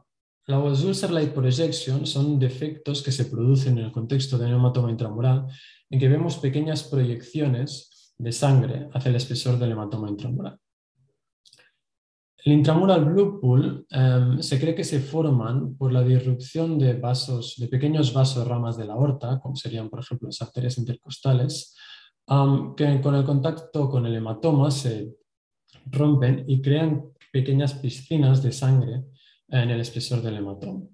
la 0.47 0.59
ulcer 0.59 1.09
light 1.09 1.33
projection 1.33 2.05
son 2.05 2.37
defectos 2.37 3.01
que 3.01 3.11
se 3.11 3.25
producen 3.25 3.79
en 3.79 3.85
el 3.85 3.91
contexto 3.91 4.37
de 4.37 4.49
hematoma 4.49 4.91
intramural 4.91 5.47
en 5.89 5.99
que 5.99 6.07
vemos 6.07 6.37
pequeñas 6.37 6.83
proyecciones 6.83 8.13
de 8.17 8.31
sangre 8.31 8.89
hacia 8.93 9.09
el 9.09 9.15
espesor 9.15 9.57
del 9.57 9.71
hematoma 9.71 10.07
intramural. 10.07 10.59
El 12.43 12.53
intramural 12.53 13.05
blue 13.05 13.39
pool 13.41 13.87
se 14.39 14.59
cree 14.59 14.75
que 14.75 14.83
se 14.83 14.99
forman 14.99 15.75
por 15.77 15.91
la 15.91 16.03
disrupción 16.03 16.77
de 16.77 16.93
vasos, 16.93 17.55
de 17.57 17.67
pequeños 17.67 18.13
vasos 18.13 18.47
ramas 18.47 18.77
de 18.77 18.85
la 18.85 18.93
aorta, 18.93 19.39
como 19.39 19.55
serían, 19.55 19.89
por 19.89 20.01
ejemplo, 20.01 20.27
las 20.27 20.43
arterias 20.43 20.77
intercostales, 20.77 21.75
que 22.77 23.01
con 23.01 23.15
el 23.15 23.23
contacto 23.23 23.89
con 23.89 24.05
el 24.05 24.15
hematoma 24.15 24.69
se 24.69 25.15
rompen 25.85 26.45
y 26.47 26.61
crean 26.61 27.03
pequeñas 27.31 27.73
piscinas 27.75 28.41
de 28.41 28.51
sangre 28.51 29.03
en 29.49 29.69
el 29.69 29.81
espesor 29.81 30.21
del 30.21 30.37
hematoma. 30.37 30.85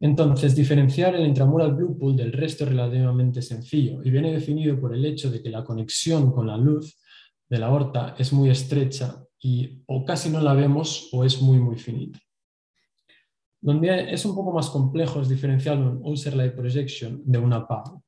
Entonces, 0.00 0.54
diferenciar 0.54 1.16
el 1.16 1.26
intramural 1.26 1.74
blue 1.74 1.98
pool 1.98 2.16
del 2.16 2.32
resto 2.32 2.64
es 2.64 2.70
relativamente 2.70 3.42
sencillo 3.42 4.00
y 4.04 4.10
viene 4.10 4.32
definido 4.32 4.80
por 4.80 4.94
el 4.94 5.04
hecho 5.04 5.30
de 5.30 5.42
que 5.42 5.50
la 5.50 5.64
conexión 5.64 6.32
con 6.32 6.46
la 6.46 6.56
luz 6.56 7.00
de 7.48 7.58
la 7.58 7.66
aorta 7.66 8.14
es 8.18 8.32
muy 8.32 8.50
estrecha 8.50 9.24
y 9.40 9.82
o 9.86 10.04
casi 10.04 10.30
no 10.30 10.40
la 10.40 10.54
vemos 10.54 11.08
o 11.12 11.24
es 11.24 11.40
muy, 11.42 11.58
muy 11.58 11.76
finita. 11.76 12.20
Donde 13.60 14.12
es 14.12 14.24
un 14.24 14.36
poco 14.36 14.52
más 14.52 14.70
complejo 14.70 15.20
es 15.20 15.28
diferenciar 15.28 15.78
un 15.78 16.00
ulcer 16.02 16.36
light 16.36 16.54
projection 16.54 17.20
de 17.24 17.38
una 17.38 17.66
PAU. 17.66 18.00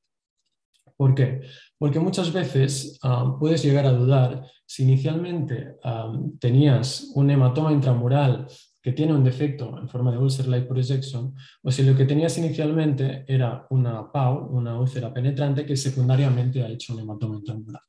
¿Por 1.00 1.14
qué? 1.14 1.40
Porque 1.78 1.98
muchas 1.98 2.30
veces 2.30 2.98
ah, 3.02 3.34
puedes 3.40 3.64
llegar 3.64 3.86
a 3.86 3.92
dudar 3.92 4.44
si 4.66 4.82
inicialmente 4.82 5.76
ah, 5.82 6.12
tenías 6.38 7.12
un 7.14 7.30
hematoma 7.30 7.72
intramural 7.72 8.46
que 8.82 8.92
tiene 8.92 9.14
un 9.14 9.24
defecto 9.24 9.78
en 9.78 9.88
forma 9.88 10.12
de 10.12 10.18
ulcer 10.18 10.46
light 10.46 10.68
projection 10.68 11.34
o 11.62 11.70
si 11.70 11.84
lo 11.84 11.96
que 11.96 12.04
tenías 12.04 12.36
inicialmente 12.36 13.24
era 13.26 13.66
una 13.70 14.12
PAU, 14.12 14.54
una 14.54 14.78
úlcera 14.78 15.10
penetrante 15.10 15.64
que 15.64 15.74
secundariamente 15.74 16.62
ha 16.62 16.68
hecho 16.68 16.92
un 16.92 17.00
hematoma 17.00 17.36
intramural. 17.36 17.82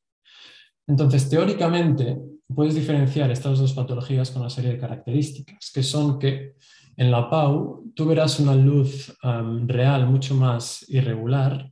Entonces, 0.88 1.28
teóricamente, 1.30 2.18
puedes 2.48 2.76
diferenciar 2.76 3.30
estas 3.30 3.60
dos 3.60 3.74
patologías 3.74 4.32
con 4.32 4.44
una 4.44 4.50
serie 4.50 4.72
de 4.72 4.80
características, 4.80 5.70
que 5.74 5.84
son 5.84 6.18
que 6.18 6.56
en 6.96 7.12
la 7.12 7.30
PAU 7.30 7.92
tú 7.94 8.06
verás 8.06 8.40
una 8.40 8.56
luz 8.56 9.14
ah, 9.22 9.44
real 9.66 10.08
mucho 10.08 10.34
más 10.34 10.86
irregular, 10.88 11.71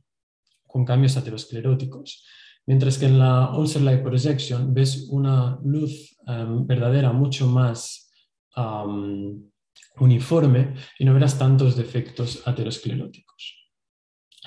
con 0.70 0.84
cambios 0.84 1.16
ateroscleróticos. 1.16 2.24
Mientras 2.66 2.98
que 2.98 3.06
en 3.06 3.18
la 3.18 3.56
ulcer 3.56 3.82
light 3.82 4.02
projection 4.02 4.72
ves 4.72 5.08
una 5.10 5.58
luz 5.64 6.16
em, 6.26 6.66
verdadera 6.66 7.12
mucho 7.12 7.46
más 7.46 8.06
uniforme 10.00 10.74
y 10.98 11.04
no 11.04 11.14
verás 11.14 11.38
tantos 11.38 11.76
defectos 11.76 12.42
ateroscleróticos. 12.44 13.56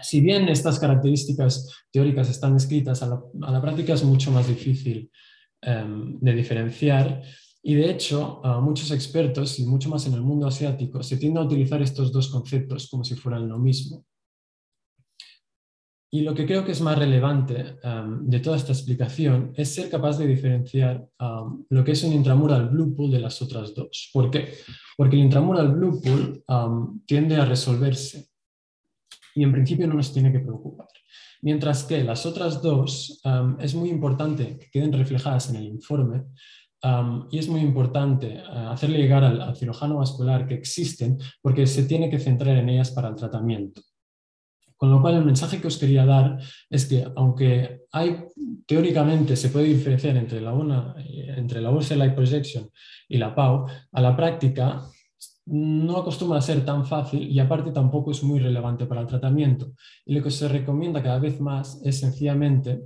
Si 0.04 0.20
bien 0.22 0.50
estas 0.50 0.78
características 0.78 1.86
teóricas 1.90 2.30
están 2.30 2.56
escritas, 2.56 3.02
a 3.02 3.08
la, 3.08 3.62
práctica 3.62 3.94
es 3.94 4.04
mucho 4.04 4.30
más 4.32 4.48
difícil 4.48 5.10
em, 5.62 6.20
de 6.20 6.34
diferenciar 6.34 7.24
y 7.64 7.76
de 7.76 7.90
hecho 7.90 8.42
muchos 8.62 8.92
expertos 8.92 9.58
y 9.60 9.66
mucho 9.66 9.90
más 9.90 10.06
en 10.06 10.14
el 10.14 10.22
mundo 10.22 10.48
asiático 10.48 11.02
se 11.02 11.16
tienden 11.16 11.44
a 11.44 11.46
utilizar 11.46 11.82
estos 11.82 12.12
dos 12.12 12.28
conceptos 12.28 12.90
como 12.90 13.06
si 13.06 13.16
fueran 13.16 13.48
lo 13.48 13.58
mismo. 13.58 14.06
Y 16.16 16.22
lo 16.22 16.36
que 16.36 16.46
creo 16.46 16.64
que 16.64 16.74
es 16.74 16.82
más 16.82 16.96
relevante 16.96 17.80
um, 17.84 18.30
de 18.30 18.40
toda 18.40 18.56
esta 18.56 18.72
explicación 18.72 19.52
es 19.56 19.74
ser 19.74 19.90
capaz 19.90 20.20
de 20.20 20.28
diferenciar 20.28 21.04
um, 21.20 21.66
lo 21.72 21.84
que 21.84 21.94
es 21.94 22.04
un 22.04 22.14
intramural 22.14 22.70
blue 22.70 22.94
pool 22.96 23.10
de 23.10 23.20
las 23.20 23.42
otras 23.42 23.74
dos. 23.74 24.12
¿Por 24.14 24.30
qué? 24.30 24.54
Porque 24.96 25.16
el 25.16 25.24
intramural 25.24 25.72
blue 25.72 26.00
pool 26.00 26.44
um, 26.48 27.02
tiende 27.08 27.36
a 27.38 27.46
resolverse 27.46 28.28
y 29.34 29.42
en 29.42 29.52
principio 29.52 29.88
no 29.88 29.96
nos 29.96 30.14
tiene 30.14 30.32
que 30.32 30.38
preocupar. 30.38 30.86
Mientras 31.42 31.84
que 31.84 32.04
las 32.04 32.28
otras 32.28 32.62
dos 32.62 33.20
es 33.60 33.74
muy 33.74 33.90
importante 33.90 34.60
que 34.60 34.70
queden 34.70 34.94
reflejadas 34.94 35.50
en 35.50 35.56
el 35.56 35.66
informe 35.66 36.26
y 37.32 37.40
es 37.40 37.48
muy 37.48 37.62
importante 37.62 38.38
uh, 38.38 38.68
hacerle 38.68 39.00
llegar 39.00 39.24
al, 39.24 39.42
al 39.42 39.56
cirujano 39.56 39.98
vascular 39.98 40.46
que 40.46 40.54
existen 40.54 41.18
porque 41.42 41.66
se 41.66 41.86
tiene 41.86 42.08
que 42.12 42.20
centrar 42.20 42.56
en 42.56 42.70
ellas 42.70 42.92
para 42.92 43.10
el 43.10 43.16
tratamiento. 43.16 43.82
Con 44.84 44.92
lo 44.92 45.02
cual, 45.02 45.16
el 45.16 45.24
mensaje 45.24 45.62
que 45.62 45.68
os 45.68 45.78
quería 45.78 46.06
dar 46.06 46.38
es 46.70 46.86
que, 46.86 47.08
aunque 47.16 47.84
hay, 47.94 48.26
teóricamente 48.66 49.38
se 49.38 49.48
puede 49.48 49.68
diferenciar 49.68 50.18
entre 50.18 50.42
la, 50.42 50.52
una, 50.52 50.94
entre 50.98 51.62
la 51.62 51.72
Light 51.72 52.14
Projection 52.14 52.70
y 53.08 53.18
la 53.18 53.34
PAU, 53.34 53.66
a 53.94 54.02
la 54.02 54.14
práctica 54.14 54.82
no 55.46 55.96
acostumbra 55.96 56.40
a 56.40 56.42
ser 56.42 56.66
tan 56.66 56.86
fácil 56.86 57.32
y 57.32 57.40
aparte 57.40 57.72
tampoco 57.72 58.12
es 58.12 58.24
muy 58.24 58.42
relevante 58.42 58.86
para 58.86 59.00
el 59.00 59.08
tratamiento. 59.08 59.72
Y 60.06 60.16
lo 60.16 60.22
que 60.22 60.32
se 60.32 60.50
recomienda 60.50 61.02
cada 61.02 61.20
vez 61.20 61.40
más 61.40 61.82
es 61.86 62.02
sencillamente 62.02 62.82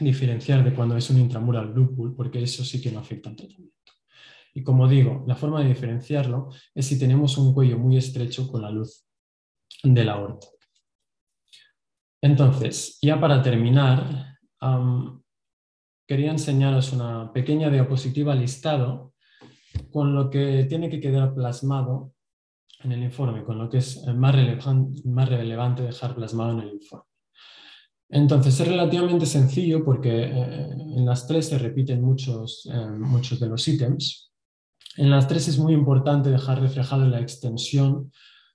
diferenciar 0.00 0.62
de 0.62 0.74
cuando 0.74 0.98
es 0.98 1.08
un 1.08 1.18
intramural 1.18 1.72
blue 1.72 1.96
pool, 1.96 2.14
porque 2.14 2.42
eso 2.42 2.62
sí 2.62 2.78
que 2.82 2.92
no 2.92 2.98
afecta 2.98 3.30
al 3.30 3.36
tratamiento. 3.36 3.92
Y 4.52 4.62
como 4.62 4.86
digo, 4.86 5.24
la 5.26 5.34
forma 5.34 5.62
de 5.62 5.68
diferenciarlo 5.68 6.50
es 6.74 6.84
si 6.84 6.98
tenemos 6.98 7.38
un 7.38 7.54
cuello 7.54 7.78
muy 7.78 7.96
estrecho 7.96 8.46
con 8.52 8.60
la 8.60 8.70
luz 8.70 9.06
de 9.82 10.04
la 10.04 10.12
aorta. 10.12 10.48
Entonces, 12.22 12.98
ya 13.02 13.20
para 13.20 13.42
terminar, 13.42 14.38
quería 16.06 16.30
enseñaros 16.30 16.92
una 16.92 17.32
pequeña 17.32 17.68
diapositiva 17.68 18.34
listado 18.34 19.14
con 19.90 20.14
lo 20.14 20.30
que 20.30 20.64
tiene 20.68 20.88
que 20.88 21.00
quedar 21.00 21.34
plasmado 21.34 22.14
en 22.84 22.92
el 22.92 23.02
informe, 23.02 23.44
con 23.44 23.58
lo 23.58 23.68
que 23.68 23.78
es 23.78 24.06
más, 24.06 24.34
más 25.04 25.28
relevante 25.28 25.82
dejar 25.82 26.14
plasmado 26.14 26.52
en 26.52 26.60
el 26.60 26.74
informe. 26.74 27.04
Entonces 28.08 28.60
es 28.60 28.68
relativamente 28.68 29.24
sencillo 29.24 29.82
porque 29.84 30.24
eh, 30.24 30.70
en 30.70 31.06
las 31.06 31.26
tres 31.26 31.48
se 31.48 31.58
repiten 31.58 32.02
muchos, 32.02 32.68
eh, 32.70 32.86
muchos 32.98 33.40
de 33.40 33.48
los 33.48 33.66
ítems. 33.66 34.30
En 34.96 35.10
las 35.10 35.26
tres 35.26 35.48
es 35.48 35.58
muy 35.58 35.72
importante 35.72 36.30
dejar 36.30 36.60
reflejado 36.60 37.06
la 37.06 37.20
extensión 37.20 38.12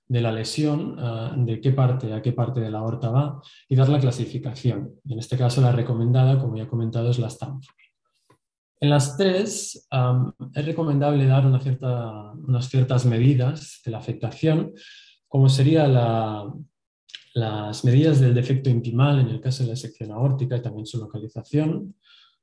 de 0.08 0.20
la 0.22 0.32
lesión, 0.32 0.96
eh, 0.98 1.30
de 1.36 1.60
qué 1.60 1.72
parte 1.72 2.12
a 2.12 2.22
qué 2.22 2.32
parte 2.32 2.60
de 2.60 2.70
la 2.70 2.78
aorta 2.78 3.10
va 3.10 3.42
y 3.68 3.76
dar 3.76 3.88
la 3.88 4.00
clasificación. 4.00 4.94
En 5.04 5.18
este 5.18 5.36
caso 5.36 5.60
la 5.60 5.72
recomendada, 5.72 6.40
como 6.40 6.56
ya 6.56 6.64
he 6.64 6.68
comentado, 6.68 7.10
es 7.10 7.18
la 7.18 7.28
Stanford. 7.28 7.74
En 8.80 8.90
las 8.90 9.16
tres 9.16 9.88
es 10.54 10.66
recomendable 10.66 11.26
dar 11.26 11.44
una 11.44 11.60
cierta, 11.60 12.32
unas 12.32 12.68
ciertas 12.68 13.04
medidas 13.06 13.80
de 13.84 13.90
la 13.90 13.98
afectación, 13.98 14.72
como 15.26 15.48
sería 15.48 15.88
las 17.34 17.84
medidas 17.84 18.20
del 18.20 18.34
defecto 18.34 18.70
intimal 18.70 19.18
en 19.18 19.30
el 19.30 19.40
caso 19.40 19.64
de 19.64 19.70
la 19.70 19.76
sección 19.76 20.12
aórtica 20.12 20.56
y 20.56 20.62
también 20.62 20.86
su 20.86 20.98
localización, 20.98 21.96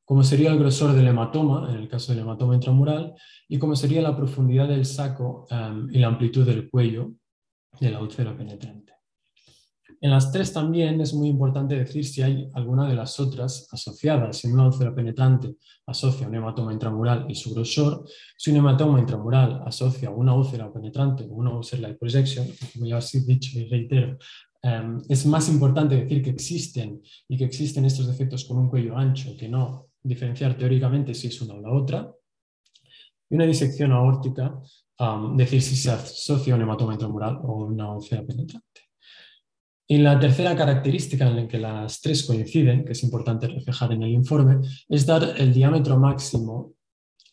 como 0.03 0.23
sería 0.23 0.51
el 0.51 0.59
grosor 0.59 0.91
del 0.91 1.07
hematoma 1.07 1.71
en 1.71 1.77
el 1.77 1.87
caso 1.87 2.11
del 2.11 2.21
hematoma 2.21 2.53
intramural 2.53 3.13
y 3.47 3.57
como 3.57 3.77
sería 3.77 4.01
la 4.01 4.15
profundidad 4.15 4.67
del 4.67 4.85
saco 4.85 5.47
y 5.89 5.97
la 5.97 6.07
amplitud 6.07 6.45
del 6.45 6.69
cuello 6.69 7.13
del 7.79 7.97
útero 7.97 8.35
penetrante. 8.35 8.95
En 10.01 10.11
las 10.11 10.31
tres 10.31 10.51
también 10.51 10.99
es 11.01 11.13
muy 11.13 11.29
importante 11.29 11.75
decir 11.75 12.05
si 12.05 12.21
hay 12.21 12.49
alguna 12.53 12.87
de 12.87 12.95
las 12.95 13.19
otras 13.19 13.67
asociadas. 13.71 14.37
Si 14.37 14.47
una 14.47 14.67
úlcera 14.67 14.93
penetrante 14.93 15.55
asocia 15.87 16.27
un 16.27 16.35
hematoma 16.35 16.73
intramural 16.73 17.25
y 17.29 17.35
su 17.35 17.53
grosor, 17.53 18.05
si 18.37 18.51
un 18.51 18.57
hematoma 18.57 18.99
intramural 18.99 19.63
asocia 19.65 20.09
una 20.09 20.33
úlcera 20.33 20.71
penetrante 20.71 21.23
o 21.23 21.33
una 21.33 21.55
úlcera 21.55 21.83
light 21.83 21.97
projection, 21.97 22.47
como 22.73 22.85
ya 22.85 22.97
os 22.97 23.15
he 23.15 23.21
dicho 23.21 23.57
y 23.57 23.65
reitero, 23.65 24.17
em, 24.61 25.01
es 25.07 25.25
más 25.25 25.49
importante 25.49 25.95
decir 25.95 26.21
que 26.21 26.31
existen 26.31 27.01
y 27.27 27.37
que 27.37 27.45
existen 27.45 27.85
estos 27.85 28.07
defectos 28.07 28.45
con 28.45 28.57
un 28.57 28.69
cuello 28.69 28.97
ancho 28.97 29.35
que 29.37 29.47
no 29.47 29.87
diferenciar 30.03 30.57
teóricamente 30.57 31.13
si 31.13 31.27
es 31.27 31.41
una 31.41 31.55
o 31.55 31.61
la 31.61 31.71
otra. 31.71 32.11
Y 33.29 33.35
una 33.35 33.45
disección 33.45 33.91
aórtica, 33.91 34.55
decir 35.35 35.61
si 35.61 35.75
se 35.75 35.91
asocia 35.91 36.55
un 36.55 36.61
hematoma 36.61 36.93
intramural 36.93 37.39
o 37.43 37.65
una 37.65 37.91
úlcera 37.91 38.23
penetrante. 38.23 38.81
Y 39.87 39.97
la 39.99 40.19
tercera 40.19 40.55
característica 40.55 41.27
en 41.27 41.35
la 41.35 41.47
que 41.47 41.59
las 41.59 42.01
tres 42.01 42.23
coinciden, 42.23 42.85
que 42.85 42.93
es 42.93 43.03
importante 43.03 43.47
reflejar 43.47 43.91
en 43.91 44.03
el 44.03 44.11
informe, 44.11 44.57
es 44.89 45.05
dar 45.05 45.35
el 45.37 45.53
diámetro 45.53 45.99
máximo 45.99 46.73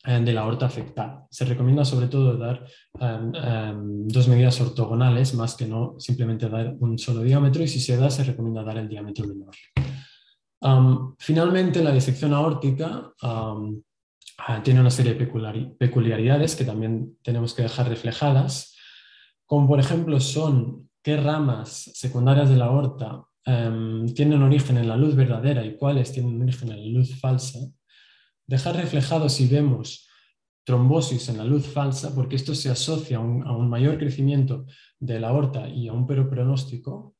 eh, 0.05 0.21
de 0.21 0.33
la 0.35 0.43
aorta 0.43 0.67
afectada. 0.67 1.27
Se 1.31 1.47
recomienda 1.47 1.85
sobre 1.85 2.09
todo 2.09 2.37
dar 2.37 2.67
em, 3.01 3.33
em, 3.35 4.07
dos 4.07 4.29
medidas 4.29 4.61
ortogonales, 4.61 5.33
más 5.35 5.55
que 5.55 5.67
no 5.67 5.95
simplemente 5.99 6.49
dar 6.49 6.75
un 6.81 6.99
solo 6.99 7.23
diámetro, 7.23 7.63
y 7.63 7.69
si 7.69 7.81
se 7.81 7.97
da, 7.97 8.11
se 8.11 8.25
recomienda 8.25 8.63
dar 8.63 8.77
el 8.79 8.89
diámetro 8.89 9.27
menor. 9.27 9.55
finalmente, 11.19 11.83
la 11.83 11.93
disección 11.93 12.33
aórtica 12.35 13.13
ah, 14.47 14.63
tiene 14.63 14.81
una 14.81 14.91
serie 14.91 15.15
de 15.15 15.73
peculiaridades 15.79 16.57
que 16.57 16.65
también 16.65 17.17
tenemos 17.23 17.55
que 17.55 17.63
dejar 17.63 17.89
reflejadas, 17.89 18.77
como 19.47 19.69
por 19.69 19.81
ejemplo 19.81 20.21
son 20.21 20.91
qué 21.03 21.17
ramas 21.17 21.91
secundarias 21.95 22.49
de 22.49 22.57
la 22.57 22.67
aorta 22.67 23.25
em, 23.45 24.07
tienen 24.15 24.43
origen 24.43 24.79
en 24.79 24.89
la 24.89 24.97
luz 24.97 25.17
verdadera 25.17 25.65
y 25.65 25.77
cuáles 25.77 26.13
tienen 26.13 26.41
origen 26.41 26.71
en 26.71 26.81
la 26.81 26.99
luz 27.01 27.19
falsa, 27.21 27.59
dejar 28.47 28.77
reflejado 28.77 29.29
si 29.29 29.47
vemos 29.47 30.09
trombosis 30.65 31.29
en 31.29 31.39
la 31.39 31.45
luz 31.45 31.67
falsa, 31.67 32.15
porque 32.15 32.37
esto 32.37 32.55
se 32.55 32.71
asocia 32.71 33.19
a 33.19 33.21
un, 33.21 33.69
mayor 33.69 33.99
crecimiento 33.99 34.67
de 35.01 35.19
la 35.19 35.31
aorta 35.31 35.69
y 35.69 35.89
a 35.89 35.93
un 35.93 36.07
pero 36.07 36.29
pronóstico, 36.29 37.17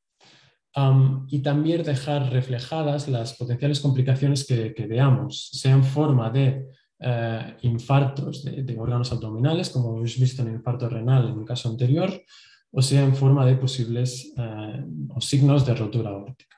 y 1.27 1.39
también 1.39 1.83
dejar 1.83 2.31
reflejadas 2.31 3.07
las 3.07 3.33
potenciales 3.33 3.79
complicaciones 3.79 4.45
que, 4.47 4.87
veamos, 4.87 5.49
sea 5.51 5.73
en 5.73 5.83
forma 5.83 6.29
de 6.31 6.65
eh, 6.99 7.57
infartos 7.63 8.43
de, 8.43 8.63
de, 8.63 8.79
órganos 8.79 9.11
abdominales, 9.11 9.69
como 9.69 9.97
hemos 9.97 10.17
visto 10.17 10.41
en 10.41 10.49
el 10.49 10.55
infarto 10.55 10.87
renal 10.87 11.29
en 11.29 11.39
el 11.39 11.45
caso 11.45 11.69
anterior, 11.69 12.11
o 12.71 12.81
sea 12.81 13.03
en 13.03 13.15
forma 13.15 13.45
de 13.45 13.55
posibles 13.55 14.33
eh, 14.37 14.85
o 15.09 15.21
signos 15.21 15.65
de 15.65 15.75
rotura 15.75 16.09
aórtica. 16.09 16.57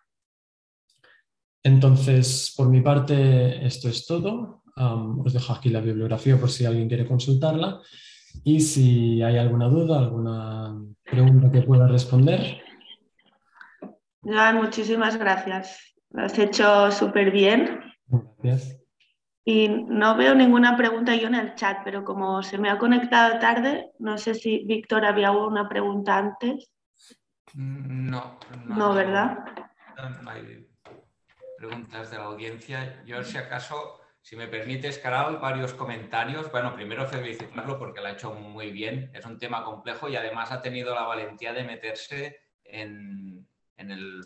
Entonces, 1.64 2.54
por 2.56 2.70
mi 2.70 2.82
parte, 2.82 3.66
esto 3.66 3.90
es 3.90 4.06
todo. 4.06 4.62
os 4.76 5.34
dejo 5.34 5.54
aquí 5.54 5.70
la 5.70 5.82
bibliografía 5.82 6.40
por 6.40 6.52
si 6.52 6.66
alguien 6.66 6.88
quiere 6.88 7.08
consultarla. 7.08 7.82
Y 8.44 8.60
si 8.60 9.22
hay 9.24 9.38
alguna 9.38 9.68
duda, 9.68 9.98
alguna 9.98 10.80
pregunta 11.04 11.52
que 11.52 11.62
pueda 11.62 11.88
responder. 11.88 12.62
Joan, 14.22 14.58
muchísimas 14.58 15.18
gracias. 15.18 15.96
Lo 16.12 16.24
has 16.24 16.38
hecho 16.38 16.92
súper 16.92 17.32
bien. 17.32 17.80
Gracias. 18.08 18.85
Y 19.48 19.70
no 19.70 20.18
veo 20.18 20.34
ninguna 20.34 20.76
pregunta 20.76 21.16
yo 21.16 21.28
en 21.28 21.36
el 21.36 21.54
chat, 21.54 21.82
pero 21.84 22.04
como 22.04 22.42
se 22.42 22.58
me 22.58 22.68
ha 22.68 22.80
conectado 22.80 23.38
tarde, 23.38 23.92
no 24.00 24.18
sé 24.18 24.34
si 24.34 24.66
Víctor 24.66 25.06
había 25.06 25.32
una 25.32 25.70
pregunta 25.70 26.18
antes. 26.18 26.72
Mm, 27.54 28.10
no. 28.10 28.40
No, 28.66 28.76
no 28.76 28.94
¿verdad? 28.96 29.46
No 30.24 30.32
hay 30.32 30.68
preguntas 31.60 32.10
de 32.10 32.18
la 32.18 32.24
audiencia. 32.24 33.04
Yo, 33.06 33.24
si 33.24 33.38
acaso, 33.38 34.02
si 34.20 34.36
me 34.36 34.48
permites, 34.48 34.98
Caral, 34.98 35.38
varios 35.38 35.76
comentarios. 35.76 36.52
Bueno, 36.52 36.74
primero 36.74 37.06
felicitarlo 37.06 37.78
porque 37.78 38.02
lo 38.02 38.08
ha 38.08 38.14
hecho 38.14 38.34
muy 38.34 38.72
bien. 38.72 39.12
Es 39.14 39.28
un 39.28 39.38
tema 39.38 39.64
complejo 39.64 40.10
y 40.10 40.16
además 40.16 40.52
ha 40.52 40.64
tenido 40.64 40.96
la 40.96 41.04
valentía 41.04 41.54
de 41.54 41.64
meterse 41.64 42.40
en, 42.64 43.48
en 43.78 43.92
el, 43.92 44.22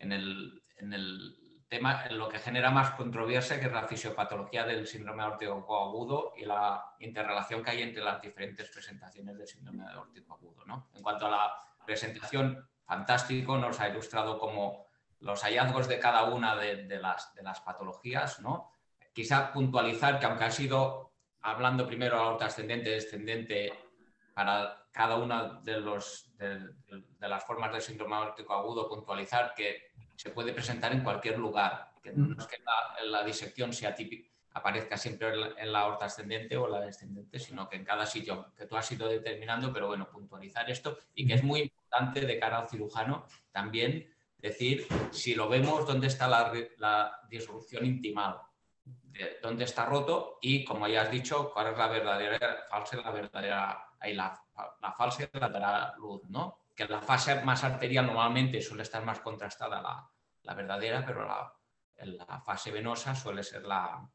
en 0.00 0.10
el, 0.10 0.62
en 0.78 0.92
el 0.92 1.41
tema, 1.72 2.04
lo 2.10 2.28
que 2.28 2.38
genera 2.38 2.70
más 2.70 2.90
controversia, 2.90 3.58
que 3.58 3.64
es 3.64 3.72
la 3.72 3.88
fisiopatología 3.88 4.66
del 4.66 4.86
síndrome 4.86 5.22
aórtico 5.22 5.74
agudo 5.82 6.34
y 6.36 6.44
la 6.44 6.84
interrelación 6.98 7.64
que 7.64 7.70
hay 7.70 7.80
entre 7.80 8.04
las 8.04 8.20
diferentes 8.20 8.68
presentaciones 8.68 9.38
del 9.38 9.48
síndrome 9.48 9.82
aórtico 9.86 10.34
agudo. 10.34 10.64
En 10.94 11.02
cuanto 11.02 11.26
a 11.26 11.30
la 11.30 11.56
presentación, 11.86 12.68
fantástico, 12.84 13.56
nos 13.56 13.80
ha 13.80 13.88
ilustrado 13.88 14.38
como 14.38 14.84
los 15.20 15.42
hallazgos 15.44 15.88
de 15.88 15.98
cada 15.98 16.24
una 16.24 16.56
de, 16.56 16.98
las, 16.98 17.60
patologías. 17.64 18.40
¿no? 18.40 18.70
Quizá 19.14 19.50
puntualizar 19.50 20.20
que 20.20 20.26
aunque 20.26 20.44
ha 20.44 20.50
sido, 20.50 21.14
hablando 21.40 21.86
primero 21.86 22.18
aorta 22.18 22.44
ascendente 22.46 22.90
descendente, 22.90 23.72
para 24.34 24.84
cada 24.92 25.16
una 25.16 25.62
de 25.62 25.80
las 25.80 27.44
formas 27.46 27.72
del 27.72 27.80
síndrome 27.80 28.16
aórtico 28.16 28.52
agudo, 28.52 28.90
puntualizar 28.90 29.54
que 29.54 29.92
se 30.16 30.30
puede 30.30 30.52
presentar 30.52 30.92
en 30.92 31.02
cualquier 31.02 31.38
lugar, 31.38 31.92
que 32.02 32.12
no 32.12 32.36
es 32.38 32.46
que 32.46 32.58
la, 33.04 33.24
disección 33.24 33.72
sea 33.72 33.94
típica, 33.94 34.28
aparezca 34.54 34.96
siempre 34.96 35.32
en 35.56 35.72
la 35.72 35.80
aorta 35.80 36.06
ascendente 36.06 36.56
o 36.56 36.68
la 36.68 36.80
descendente, 36.80 37.38
sino 37.38 37.68
que 37.68 37.76
en 37.76 37.84
cada 37.84 38.06
sitio 38.06 38.52
que 38.56 38.66
tú 38.66 38.76
has 38.76 38.90
ido 38.92 39.08
determinando, 39.08 39.72
pero 39.72 39.86
bueno, 39.86 40.08
puntualizar 40.10 40.70
esto 40.70 40.98
y 41.14 41.26
que 41.26 41.34
es 41.34 41.42
muy 41.42 41.60
importante 41.60 42.20
de 42.20 42.38
cara 42.38 42.58
al 42.58 42.68
cirujano 42.68 43.26
también 43.50 44.12
decir 44.38 44.86
si 45.10 45.34
lo 45.34 45.48
vemos 45.48 45.86
dónde 45.86 46.08
está 46.08 46.28
la, 46.28 47.20
disrupción 47.28 47.86
intimal, 47.86 48.40
dónde 49.42 49.64
está 49.64 49.86
roto 49.86 50.38
y 50.42 50.64
como 50.64 50.86
ya 50.88 51.02
has 51.02 51.10
dicho, 51.10 51.52
cuál 51.52 51.68
es 51.68 51.78
la 51.78 51.88
verdadera 51.88 52.66
falsa 52.68 52.96
y 52.98 53.02
la 53.02 53.10
verdadera, 53.10 53.86
la, 54.02 54.44
la 54.82 54.92
falsa 54.92 55.22
y 55.22 55.38
la 55.38 55.48
verdadera 55.48 55.94
luz, 55.96 56.22
¿no? 56.28 56.61
Que 56.74 56.86
la 56.86 57.00
fase 57.00 57.42
más 57.42 57.64
arterial 57.64 58.06
normalmente 58.06 58.60
suele 58.60 58.82
estar 58.82 59.04
más 59.04 59.20
contrastada 59.20 59.80
la, 59.82 60.08
la 60.42 60.54
verdadera, 60.54 61.04
pero 61.04 61.26
la, 61.26 61.52
la, 61.98 62.40
fase 62.40 62.70
venosa 62.70 63.14
suele 63.14 63.42
ser 63.42 63.62
la, 63.64 64.08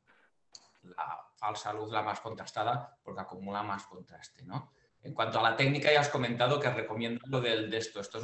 la, 0.84 1.24
falsa 1.36 1.72
luz 1.74 1.91
la 1.91 2.02
más 2.02 2.20
contrastada 2.20 2.98
porque 3.04 3.22
acumula 3.22 3.63
más 3.63 3.86
contraste. 3.86 4.43
¿no? 4.43 4.74
En 5.04 5.13
cuanto 5.13 5.39
a 5.39 5.43
la 5.43 5.56
técnica, 5.56 5.91
ya 5.91 6.02
has 6.02 6.10
comentado 6.10 6.60
que 6.60 6.70
recomiendo 6.70 7.22
lo 7.28 7.39
del, 7.39 7.70
de 7.70 7.78
esto. 7.78 8.00
Esto 8.00 8.17
es 8.17 8.24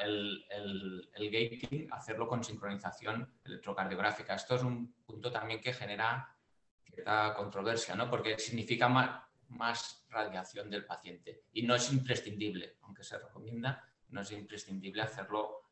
el, 0.00 0.44
el, 0.50 1.10
el, 1.14 1.30
gating, 1.30 1.88
hacerlo 1.92 2.26
con 2.26 2.42
sincronización 2.42 3.38
electrocardiográfica. 3.44 4.34
Esto 4.34 4.56
es 4.56 4.62
un 4.62 4.94
punto 5.06 5.30
también 5.30 5.60
que 5.60 5.72
genera 5.72 6.34
cierta 6.82 7.34
controversia, 7.34 7.94
¿no? 7.94 8.08
porque 8.10 8.38
significa 8.38 8.88
más, 8.88 9.22
más 9.54 10.04
radiación 10.10 10.70
del 10.70 10.84
paciente. 10.84 11.44
Y 11.52 11.62
no 11.62 11.74
es 11.74 11.92
imprescindible, 11.92 12.76
aunque 12.82 13.04
se 13.04 13.18
recomienda, 13.18 13.88
no 14.08 14.20
es 14.20 14.30
imprescindible 14.32 15.02
hacerlo 15.02 15.62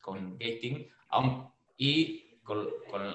con 0.00 0.36
gating. 0.38 0.88
y 1.76 2.40
con, 2.42 2.68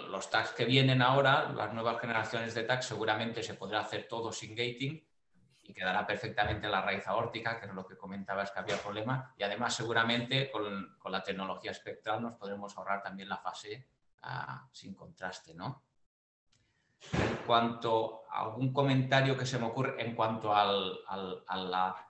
los 0.09 0.29
tags 0.29 0.51
que 0.51 0.65
vienen 0.65 1.01
ahora, 1.01 1.49
las 1.49 1.73
nuevas 1.73 1.99
generaciones 1.99 2.53
de 2.55 2.63
tags, 2.63 2.85
seguramente 2.85 3.43
se 3.43 3.55
podrá 3.55 3.81
hacer 3.81 4.07
todo 4.07 4.31
sin 4.31 4.55
gating 4.55 5.05
y 5.63 5.73
quedará 5.73 6.07
perfectamente 6.07 6.69
la 6.69 6.81
raíz 6.81 7.05
aórtica, 7.07 7.59
que 7.59 7.65
es 7.65 7.73
lo 7.73 7.85
que 7.85 7.97
comentabas 7.97 8.51
que 8.51 8.59
había 8.59 8.81
problema. 8.81 9.33
Y 9.37 9.43
además, 9.43 9.75
seguramente 9.75 10.49
con, 10.49 10.97
la 11.11 11.23
tecnología 11.23 11.71
espectral 11.71 12.21
nos 12.21 12.35
podremos 12.35 12.77
ahorrar 12.77 13.03
también 13.03 13.27
la 13.27 13.37
fase 13.37 13.87
ah, 14.21 14.67
sin 14.71 14.95
contraste, 14.95 15.53
¿no? 15.53 15.86
En 17.13 17.37
cuanto 17.45 18.23
a 18.29 18.41
algún 18.41 18.73
comentario 18.73 19.37
que 19.37 19.45
se 19.45 19.59
me 19.59 19.67
ocurre 19.67 20.01
en 20.01 20.15
cuanto 20.15 20.53
a 20.53 20.65
la 21.55 22.07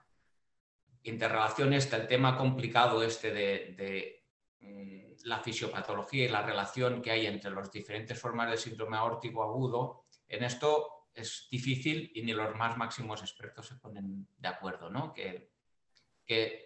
interrelación 1.02 1.72
está 1.72 1.96
el 1.96 2.06
tema 2.06 2.36
complicado 2.36 3.02
este 3.02 3.32
de, 3.32 4.24
mm, 4.60 5.26
la 5.26 5.40
fisiopatología 5.40 6.24
y 6.24 6.28
la 6.28 6.42
relación 6.42 7.02
que 7.02 7.10
hay 7.10 7.26
entre 7.26 7.50
las 7.50 7.70
diferentes 7.70 8.18
formas 8.18 8.50
de 8.50 8.56
síndrome 8.56 8.96
aórtico 8.96 9.42
agudo. 9.42 10.04
En 10.28 10.44
esto 10.44 11.06
es 11.14 11.48
difícil 11.50 12.10
y 12.14 12.22
ni 12.22 12.32
los 12.32 12.54
más 12.54 12.76
máximos 12.76 13.22
expertos 13.22 13.66
se 13.66 13.76
ponen 13.76 14.28
de 14.36 14.48
acuerdo, 14.48 14.90
¿no? 14.90 15.12
Que, 15.12 15.50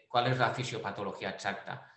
¿Cuál 0.08 0.26
es 0.26 0.38
la 0.38 0.52
fisiopatología 0.52 1.30
exacta? 1.30 1.94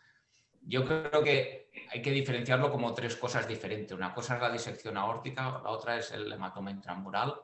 Yo 0.62 0.86
creo 0.86 1.24
que 1.24 1.65
hay 1.90 2.02
que 2.02 2.12
diferenciarlo 2.12 2.72
como 2.72 2.94
tres 2.94 3.16
cosas 3.16 3.48
diferentes. 3.48 3.96
Una 3.96 4.14
cosa 4.14 4.36
es 4.36 4.42
la 4.42 4.52
disección 4.52 4.98
aórtica, 4.98 5.62
la 5.64 5.70
otra 5.70 5.98
es 5.98 6.12
el 6.12 6.32
hematoma 6.32 6.72
intramural 6.72 7.36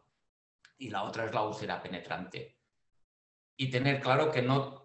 y 0.78 0.90
la 0.90 1.04
otra 1.04 1.26
es 1.26 1.34
la 1.34 1.44
úlcera 1.44 1.82
penetrante. 1.82 2.58
Y 3.58 3.70
tener 3.70 4.00
claro 4.00 4.32
que 4.32 4.42
no 4.42 4.82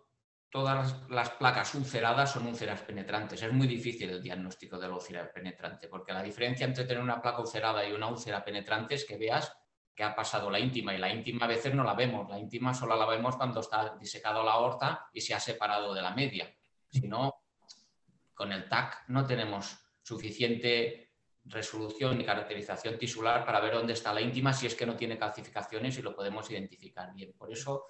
todas 0.51 1.09
las 1.11 1.31
placas 1.31 1.75
ulceradas 1.75 2.33
son 2.33 2.47
úlceras 2.47 2.83
penetrantes. 2.83 3.43
Es 3.43 3.53
muy 3.53 3.67
difícil 3.67 4.11
el 4.11 4.23
diagnóstico 4.23 4.79
de 4.79 4.89
la 4.89 4.95
úlcera 4.95 5.33
penetrante, 5.33 5.89
porque 5.89 6.13
la 6.13 6.23
diferencia 6.23 6.67
entre 6.67 6.85
tener 6.85 7.03
una 7.03 7.21
placa 7.21 7.41
ulcerada 7.41 7.87
y 7.87 7.93
una 7.93 8.09
úlcera 8.09 8.45
penetrante 8.45 8.95
es 8.95 9.05
que 9.05 9.19
veas 9.19 9.53
que 9.95 10.05
ha 10.05 10.15
pasado 10.15 10.51
la 10.51 10.61
íntima 10.61 10.95
y 10.95 10.99
la 10.99 11.13
íntima 11.13 11.47
a 11.47 11.49
veces 11.49 11.75
no 11.75 11.83
la 11.83 11.95
vemos. 11.95 12.29
La 12.29 12.39
íntima 12.39 12.75
solo 12.75 12.97
la 12.97 13.07
vemos 13.07 13.37
cuando 13.37 13.61
está 13.61 13.97
disecado 13.99 14.45
la 14.45 14.53
aorta 14.53 15.09
y 15.13 15.21
se 15.21 15.35
ha 15.35 15.41
separado 15.41 15.95
de 15.95 16.03
la 16.03 16.15
media. 16.15 16.55
Si 16.91 17.09
no, 17.09 17.35
con 18.37 18.53
el 18.53 18.69
TAC 18.69 19.09
no 19.09 19.27
tenemos 19.27 19.77
suficiente 20.03 21.15
resolución 21.47 22.21
y 22.21 22.25
caracterización 22.25 22.99
tisular 22.99 23.45
para 23.45 23.61
ver 23.61 23.75
dónde 23.75 23.95
está 23.95 24.13
la 24.13 24.21
íntima 24.21 24.53
si 24.53 24.67
es 24.67 24.75
que 24.75 24.87
no 24.87 24.95
tiene 24.95 25.19
calcificaciones 25.19 25.97
y 25.99 26.03
lo 26.03 26.15
podemos 26.15 26.49
identificar 26.51 27.13
bien. 27.15 27.33
Por 27.33 27.51
eso 27.51 27.85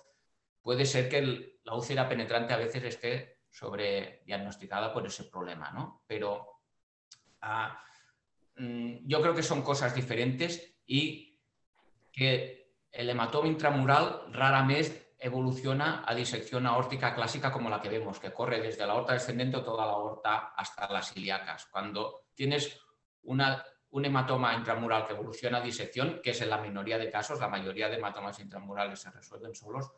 puede 0.63 0.87
ser 0.87 1.09
que 1.09 1.59
la 1.65 1.75
úlcera 1.75 2.09
penetrante 2.09 2.55
a 2.55 2.59
veces 2.59 2.85
esté 2.85 3.41
sobrediagnosticada 3.51 4.93
por 4.93 5.07
ese 5.07 5.25
problema, 5.25 5.71
¿no? 5.73 6.05
Pero 6.07 6.61
ah, 7.41 7.83
mm, 8.57 9.07
yo 9.07 9.21
creo 9.21 9.35
que 9.35 9.43
son 9.43 9.63
cosas 9.63 9.95
diferentes 9.95 10.79
y 10.87 11.39
que 12.13 12.77
el 12.93 13.11
hematoma 13.11 13.49
intramural 13.49 14.33
raramente 14.33 15.06
evoluciona 15.19 16.05
a 16.07 16.15
disección 16.15 16.67
aórtica 16.67 17.15
clásica 17.15 17.51
como 17.51 17.71
la 17.71 17.81
que 17.81 17.89
vemos, 17.89 18.21
que 18.21 18.33
corre 18.33 18.61
desde 18.61 18.87
la 18.87 18.93
aorta 18.93 19.15
descendente 19.15 19.57
o 19.57 19.65
toda 19.65 19.87
la 19.87 19.93
aorta 19.93 20.53
hasta 20.57 20.91
las 20.93 21.17
ilíacas. 21.17 21.67
Cuando 21.67 22.27
tienes 22.35 22.79
un 23.23 24.05
hematoma 24.05 24.55
intramural 24.55 25.07
que 25.07 25.15
evoluciona 25.15 25.59
a 25.59 25.63
disección, 25.63 26.21
que 26.23 26.31
es 26.31 26.41
en 26.43 26.51
la 26.51 26.59
minoría 26.59 26.99
de 26.99 27.11
casos, 27.11 27.41
la 27.41 27.49
mayoría 27.49 27.89
de 27.89 27.97
hematomas 27.97 28.39
intramurales 28.41 29.01
se 29.01 29.11
resuelven 29.11 29.55
solos, 29.55 29.91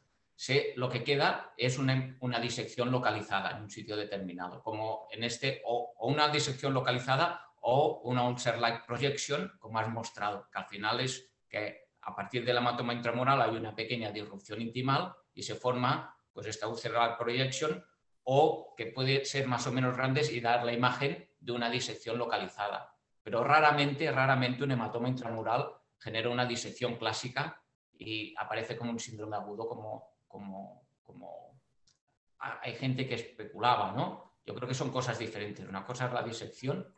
lo 0.77 0.89
que 0.89 1.03
queda 1.03 1.53
es 1.57 1.79
una, 1.79 2.39
disección 2.41 2.93
localizada 2.93 3.51
en 3.51 3.63
un 3.63 3.71
sitio 3.71 3.97
determinado, 3.97 4.63
como 4.63 5.09
en 5.11 5.25
este, 5.25 5.63
o, 5.65 5.95
una 6.01 6.29
disección 6.29 6.73
localizada 6.73 7.45
o 7.61 8.01
una 8.05 8.23
ulcer-like 8.29 8.85
projection, 8.87 9.53
como 9.59 9.81
has 9.81 9.89
mostrado, 9.89 10.49
que 10.51 10.59
al 10.59 10.67
final 10.67 11.01
es 11.01 11.29
que 11.49 11.88
a 12.09 12.15
partir 12.15 12.45
del 12.45 12.57
hematoma 12.57 12.95
intramural 12.95 13.43
hay 13.43 13.57
una 13.57 13.75
pequeña 13.75 14.11
disrupción 14.11 14.63
intimal 14.63 15.15
y 15.35 15.43
se 15.43 15.55
forma 15.55 16.17
pues 16.33 16.47
esta 16.47 16.67
ulcer-like 16.67 17.17
projection 17.19 17.85
o 18.25 18.75
que 18.77 18.87
puede 18.87 19.25
ser 19.25 19.47
más 19.47 19.67
o 19.67 19.73
menos 19.73 19.97
grandes 19.97 20.33
y 20.33 20.41
dar 20.41 20.65
la 20.65 20.73
imagen 20.73 21.29
de 21.39 21.53
una 21.53 21.71
disección 21.71 22.17
localizada. 22.17 22.95
Pero 23.23 23.45
raramente, 23.45 24.11
raramente 24.11 24.65
un 24.65 24.71
hematoma 24.71 25.09
intramural 25.09 25.69
genera 25.99 26.31
una 26.31 26.47
disección 26.47 26.97
clásica 26.97 27.63
y 27.93 28.35
aparece 28.39 28.77
como 28.77 28.91
un 28.91 28.99
síndrome 28.99 29.37
agudo 29.37 29.69
como 29.69 30.19
como, 30.29 30.87
como 31.03 31.61
hay 32.39 32.75
gente 32.75 33.09
que 33.09 33.17
especulaba, 33.17 33.93
¿no? 33.93 34.37
Yo 34.47 34.55
creo 34.55 34.69
que 34.69 34.75
son 34.75 34.91
cosas 34.91 35.19
diferentes. 35.19 35.67
Una 35.67 35.85
cosa 35.85 36.07
es 36.07 36.13
la 36.13 36.23
disección. 36.23 36.95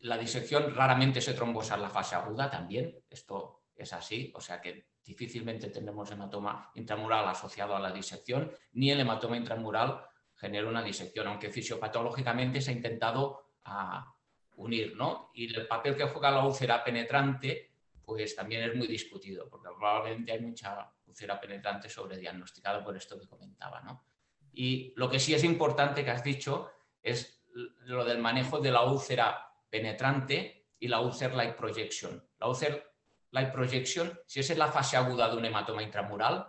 La 0.00 0.18
disección 0.18 0.74
raramente 0.74 1.20
se 1.22 1.32
trombosa 1.32 1.76
en 1.76 1.82
la 1.82 1.88
fase 1.88 2.14
aguda 2.14 2.50
también. 2.50 3.02
Esto 3.08 3.63
es 3.76 3.92
así, 3.92 4.32
o 4.34 4.40
sea 4.40 4.60
que 4.60 4.88
difícilmente 5.04 5.68
tenemos 5.68 6.10
hematoma 6.10 6.70
intramural 6.74 7.28
asociado 7.28 7.76
a 7.76 7.80
la 7.80 7.92
disección, 7.92 8.52
ni 8.72 8.90
el 8.90 9.00
hematoma 9.00 9.36
intramural 9.36 10.04
genera 10.34 10.68
una 10.68 10.82
disección, 10.82 11.26
aunque 11.28 11.50
fisiopatológicamente 11.50 12.60
se 12.60 12.70
ha 12.70 12.74
intentado 12.74 13.52
ah, 13.64 14.14
unir, 14.56 14.96
¿no? 14.96 15.30
Y 15.34 15.54
el 15.54 15.66
papel 15.66 15.96
que 15.96 16.04
juega 16.04 16.30
la 16.30 16.44
úlcera 16.44 16.82
penetrante, 16.82 17.72
pues 18.04 18.34
también 18.34 18.62
es 18.62 18.74
muy 18.74 18.86
discutido, 18.86 19.48
porque 19.48 19.68
probablemente 19.76 20.32
hay 20.32 20.40
mucha 20.40 20.92
úlcera 21.06 21.40
penetrante 21.40 21.88
sobrediagnosticado 21.88 22.84
por 22.84 22.96
esto 22.96 23.18
que 23.18 23.28
comentaba. 23.28 23.80
¿no? 23.80 24.04
Y 24.52 24.92
lo 24.96 25.08
que 25.08 25.20
sí 25.20 25.34
es 25.34 25.44
importante 25.44 26.04
que 26.04 26.10
has 26.10 26.24
dicho 26.24 26.70
es 27.02 27.44
lo 27.52 28.04
del 28.04 28.18
manejo 28.18 28.58
de 28.58 28.72
la 28.72 28.82
úlcera 28.82 29.48
penetrante 29.70 30.66
y 30.78 30.88
la 30.88 31.00
ulcer 31.00 31.34
light 31.34 31.54
projection. 31.54 32.22
La 32.38 32.48
ulcer 32.48 32.93
light 33.34 33.52
projection, 33.52 34.16
si 34.26 34.40
es 34.40 34.50
en 34.50 34.58
la 34.60 34.68
fase 34.68 34.96
aguda 34.96 35.28
de 35.28 35.36
un 35.36 35.44
hematoma 35.44 35.82
intramural, 35.82 36.46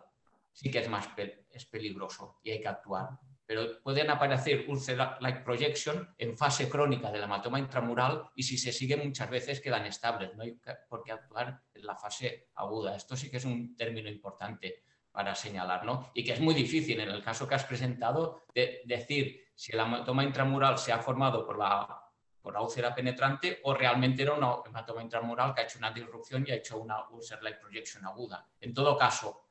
sí 0.51 0.69
que 0.69 0.79
es 0.79 0.87
más 0.87 1.09
es 1.49 1.65
peligroso 1.65 2.39
y 2.43 2.51
hay 2.51 2.61
que 2.61 2.67
actuar. 2.67 3.09
Pero 3.47 3.81
pueden 3.81 4.09
aparecer 4.09 4.65
ulcer 4.67 4.97
light 5.19 5.43
projection 5.43 6.15
en 6.17 6.37
fase 6.37 6.69
crónica 6.69 7.11
del 7.11 7.23
hematoma 7.23 7.59
intramural 7.59 8.29
y 8.35 8.43
si 8.43 8.57
se 8.57 8.71
sigue 8.71 8.97
muchas 8.97 9.29
veces 9.29 9.61
quedan 9.61 9.85
estables. 9.85 10.35
No 10.35 10.43
hay 10.43 10.59
por 10.87 11.03
qué 11.03 11.11
actuar 11.11 11.59
la 11.73 11.95
fase 11.95 12.49
aguda. 12.55 12.95
Esto 12.95 13.15
sí 13.15 13.29
que 13.29 13.37
es 13.37 13.45
un 13.45 13.75
término 13.75 14.09
importante 14.09 14.83
para 15.11 15.33
señalar, 15.33 15.85
¿no? 15.85 16.11
Y 16.13 16.23
que 16.23 16.33
es 16.33 16.39
muy 16.39 16.53
difícil 16.53 16.99
en 16.99 17.09
el 17.09 17.23
caso 17.23 17.47
que 17.47 17.55
has 17.55 17.65
presentado 17.65 18.45
de 18.53 18.81
decir 18.85 19.45
si 19.55 19.71
el 19.71 19.79
hematoma 19.79 20.23
intramural 20.23 20.77
se 20.77 20.91
ha 20.91 20.99
formado 20.99 21.45
por 21.45 21.57
la, 21.57 22.04
por 22.45 22.53
la 22.53 22.61
úlcera 22.61 22.93
penetrante 22.93 23.59
o 23.63 23.73
realmente 23.73 24.21
era 24.21 24.33
un 24.33 24.61
hematoma 24.67 25.01
intramural 25.01 25.55
que 25.55 25.61
ha 25.61 25.63
hecho 25.63 25.79
una 25.79 25.89
disrupción 25.89 26.45
y 26.47 26.51
ha 26.51 26.55
hecho 26.57 26.79
una 26.79 27.09
ulcer 27.09 27.41
light 27.41 27.57
projection 27.57 28.05
aguda. 28.05 28.47
En 28.61 28.71
todo 28.71 28.95
caso, 28.95 29.47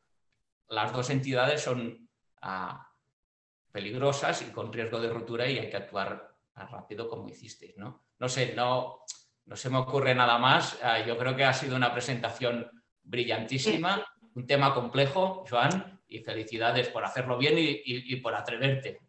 las 0.69 0.93
dos 0.93 1.11
entidades 1.11 1.61
son 1.61 2.09
ah, 2.43 2.89
peligrosas 3.73 4.43
y 4.43 4.53
con 4.53 4.73
riesgo 4.73 5.01
de 5.01 5.09
rotura 5.09 5.49
y 5.49 5.59
hay 5.59 5.69
que 5.69 5.77
actuar 5.77 6.37
rápido 6.55 7.09
como 7.09 7.29
hicisteis, 7.29 7.77
¿no? 7.77 8.05
No 8.21 8.29
sé, 8.29 8.55
no, 8.55 9.01
no 9.47 9.57
se 9.57 9.71
me 9.71 9.79
ocurre 9.79 10.15
nada 10.15 10.39
más. 10.39 10.79
Ah, 10.81 11.05
yo 11.05 11.19
creo 11.19 11.35
que 11.35 11.45
ha 11.45 11.53
sido 11.53 11.75
una 11.75 11.93
presentación 11.93 12.71
brillantísima, 13.03 14.07
un 14.37 14.47
tema 14.47 14.73
complejo, 14.73 15.45
Joan, 15.51 16.01
y 16.07 16.21
felicidades 16.21 16.91
por 16.91 17.05
hacerlo 17.05 17.39
bien 17.39 17.55
y, 17.57 18.15
por 18.21 18.37
atreverte. 18.37 19.01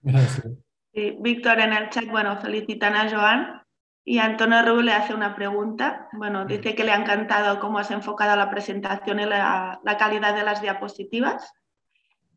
Gracias. 0.00 0.46
Víctor 0.94 1.60
en 1.60 1.72
el 1.72 1.90
chat, 1.90 2.06
bueno, 2.06 2.36
felicitan 2.38 2.94
a 2.94 3.10
Joan 3.10 3.62
y 4.04 4.18
Antonio 4.18 4.62
Rubio 4.62 4.82
le 4.82 4.92
hace 4.92 5.14
una 5.14 5.34
pregunta. 5.34 6.08
Bueno, 6.12 6.44
dice 6.44 6.74
que 6.74 6.84
le 6.84 6.92
ha 6.92 6.96
encantado 6.96 7.58
cómo 7.58 7.78
has 7.78 7.90
enfocado 7.90 8.36
la 8.36 8.50
presentación 8.50 9.20
y 9.20 9.24
la 9.26 9.96
calidad 9.98 10.34
de 10.34 10.44
las 10.44 10.62
diapositivas 10.62 11.52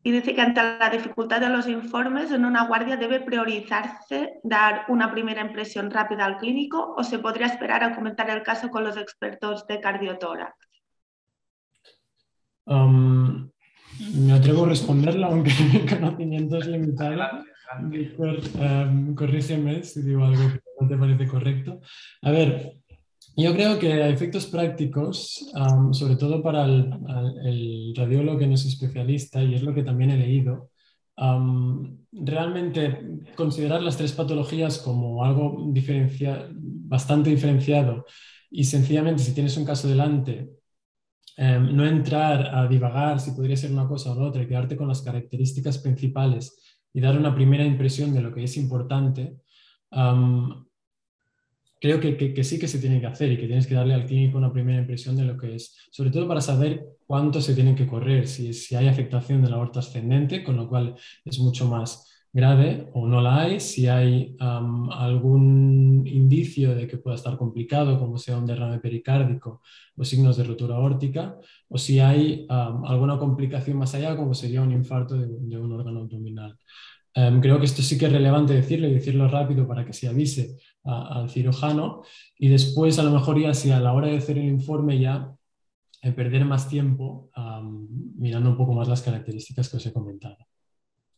y 0.02 0.10
dice 0.10 0.34
que 0.34 0.40
ante 0.40 0.62
la 0.62 0.90
dificultad 0.90 1.40
de 1.40 1.48
los 1.48 1.66
informes 1.66 2.30
en 2.30 2.44
una 2.44 2.66
guardia 2.66 2.96
debe 2.96 3.20
priorizarse 3.20 4.40
dar 4.42 4.84
una 4.88 5.10
primera 5.12 5.42
impresión 5.42 5.90
rápida 5.90 6.24
al 6.24 6.38
clínico 6.38 6.94
o 6.96 7.02
se 7.02 7.18
podría 7.18 7.46
esperar 7.46 7.82
a 7.82 7.94
comentar 7.94 8.30
el 8.30 8.42
caso 8.42 8.70
con 8.70 8.84
los 8.84 8.96
expertos 8.96 9.66
de 9.66 9.80
cardiotórax. 9.80 10.54
Um, 12.64 13.50
me 14.14 14.32
atrevo 14.32 14.64
a 14.64 14.68
responderla, 14.68 15.26
aunque 15.26 15.50
mi 15.72 15.86
conocimiento 15.86 16.58
es 16.58 16.66
limitado. 16.66 17.44
Um, 17.76 19.14
corrígeme 19.14 19.82
si 19.82 20.02
digo 20.02 20.24
algo 20.24 20.48
que 20.48 20.60
no 20.80 20.88
te 20.88 20.96
parece 20.96 21.26
correcto. 21.26 21.80
A 22.22 22.30
ver, 22.30 22.78
yo 23.36 23.52
creo 23.52 23.78
que 23.78 23.92
a 23.92 24.08
efectos 24.08 24.46
prácticos, 24.46 25.50
sobre 25.92 26.16
todo 26.16 26.42
para 26.42 26.64
el, 26.64 27.92
radiólogo 27.94 28.38
que 28.38 28.46
no 28.46 28.54
es 28.54 28.64
especialista, 28.64 29.42
y 29.42 29.54
es 29.54 29.62
lo 29.62 29.74
que 29.74 29.82
también 29.82 30.10
he 30.10 30.16
leído, 30.16 30.70
realmente 32.12 33.18
considerar 33.36 33.82
las 33.82 33.96
tres 33.96 34.12
patologías 34.12 34.78
como 34.78 35.24
algo 35.24 35.72
bastante 36.88 37.30
diferenciado 37.30 38.06
y 38.50 38.64
sencillamente 38.64 39.22
si 39.22 39.34
tienes 39.34 39.56
un 39.56 39.64
caso 39.64 39.88
delante, 39.88 40.48
em, 41.36 41.76
no 41.76 41.86
entrar 41.86 42.54
a 42.54 42.66
divagar 42.66 43.20
si 43.20 43.32
podría 43.32 43.56
ser 43.56 43.72
una 43.72 43.86
cosa 43.86 44.12
o 44.12 44.14
la 44.14 44.28
otra 44.28 44.42
y 44.42 44.46
quedarte 44.46 44.76
con 44.76 44.88
las 44.88 45.02
características 45.02 45.78
principales 45.78 46.56
y 46.92 47.00
dar 47.00 47.18
una 47.18 47.34
primera 47.34 47.64
impresión 47.64 48.12
de 48.14 48.22
lo 48.22 48.34
que 48.34 48.44
es 48.44 48.56
importante, 48.56 49.36
creo 51.80 52.00
que, 52.00 52.44
sí 52.44 52.58
que 52.58 52.68
se 52.68 52.78
tiene 52.78 53.00
que 53.00 53.06
hacer 53.06 53.32
y 53.32 53.38
que 53.38 53.46
tienes 53.46 53.66
que 53.66 53.74
darle 53.74 53.94
al 53.94 54.06
clínico 54.06 54.38
una 54.38 54.52
primera 54.52 54.80
impresión 54.80 55.16
de 55.16 55.24
lo 55.24 55.36
que 55.36 55.54
es, 55.54 55.76
sobre 55.90 56.10
todo 56.10 56.26
para 56.26 56.40
saber 56.40 56.84
cuánto 57.06 57.40
se 57.40 57.54
tiene 57.54 57.74
que 57.74 57.86
correr, 57.86 58.26
si, 58.26 58.74
hay 58.74 58.88
afectación 58.88 59.42
de 59.42 59.50
la 59.50 59.56
aorta 59.56 59.80
ascendente, 59.80 60.42
con 60.42 60.56
lo 60.56 60.68
cual 60.68 60.96
es 61.24 61.38
mucho 61.38 61.66
más 61.66 62.07
grave 62.32 62.90
o 62.92 63.06
no 63.06 63.20
la 63.20 63.40
hay, 63.40 63.60
si 63.60 63.86
hay 63.88 64.36
algún 64.38 66.06
indicio 66.06 66.74
de 66.74 66.86
que 66.86 66.98
pueda 66.98 67.16
estar 67.16 67.36
complicado, 67.36 67.98
como 67.98 68.18
sea 68.18 68.38
un 68.38 68.46
derrame 68.46 68.78
pericárdico 68.78 69.62
o 69.96 70.04
signos 70.04 70.36
de 70.36 70.44
rotura 70.44 70.76
aórtica, 70.76 71.36
o 71.68 71.78
si 71.78 72.00
hay 72.00 72.46
alguna 72.48 73.18
complicación 73.18 73.78
más 73.78 73.94
allá, 73.94 74.16
como 74.16 74.34
sería 74.34 74.62
un 74.62 74.72
infarto 74.72 75.16
de, 75.16 75.58
un 75.58 75.72
órgano 75.72 76.00
abdominal. 76.00 76.56
Em, 77.14 77.40
creo 77.40 77.58
que 77.58 77.64
esto 77.64 77.82
sí 77.82 77.98
que 77.98 78.06
es 78.06 78.12
relevante 78.12 78.54
decirlo 78.54 78.86
y 78.86 78.94
decirlo 78.94 79.28
rápido 79.28 79.66
para 79.66 79.84
que 79.84 79.92
se 79.92 80.08
avise 80.08 80.56
al 80.84 81.28
cirujano 81.28 82.02
y 82.38 82.48
después 82.48 82.98
a 82.98 83.02
lo 83.02 83.10
mejor 83.10 83.40
ya 83.40 83.52
si 83.54 83.70
a 83.70 83.80
la 83.80 83.92
hora 83.92 84.08
de 84.08 84.18
hacer 84.18 84.38
el 84.38 84.48
informe 84.48 84.98
ya 84.98 85.34
perder 86.14 86.44
más 86.44 86.68
tiempo 86.68 87.30
mirando 88.16 88.50
un 88.50 88.56
poco 88.56 88.72
más 88.72 88.88
las 88.88 89.02
características 89.02 89.68
que 89.68 89.78
os 89.78 89.86
he 89.86 89.92
comentado. 89.92 90.47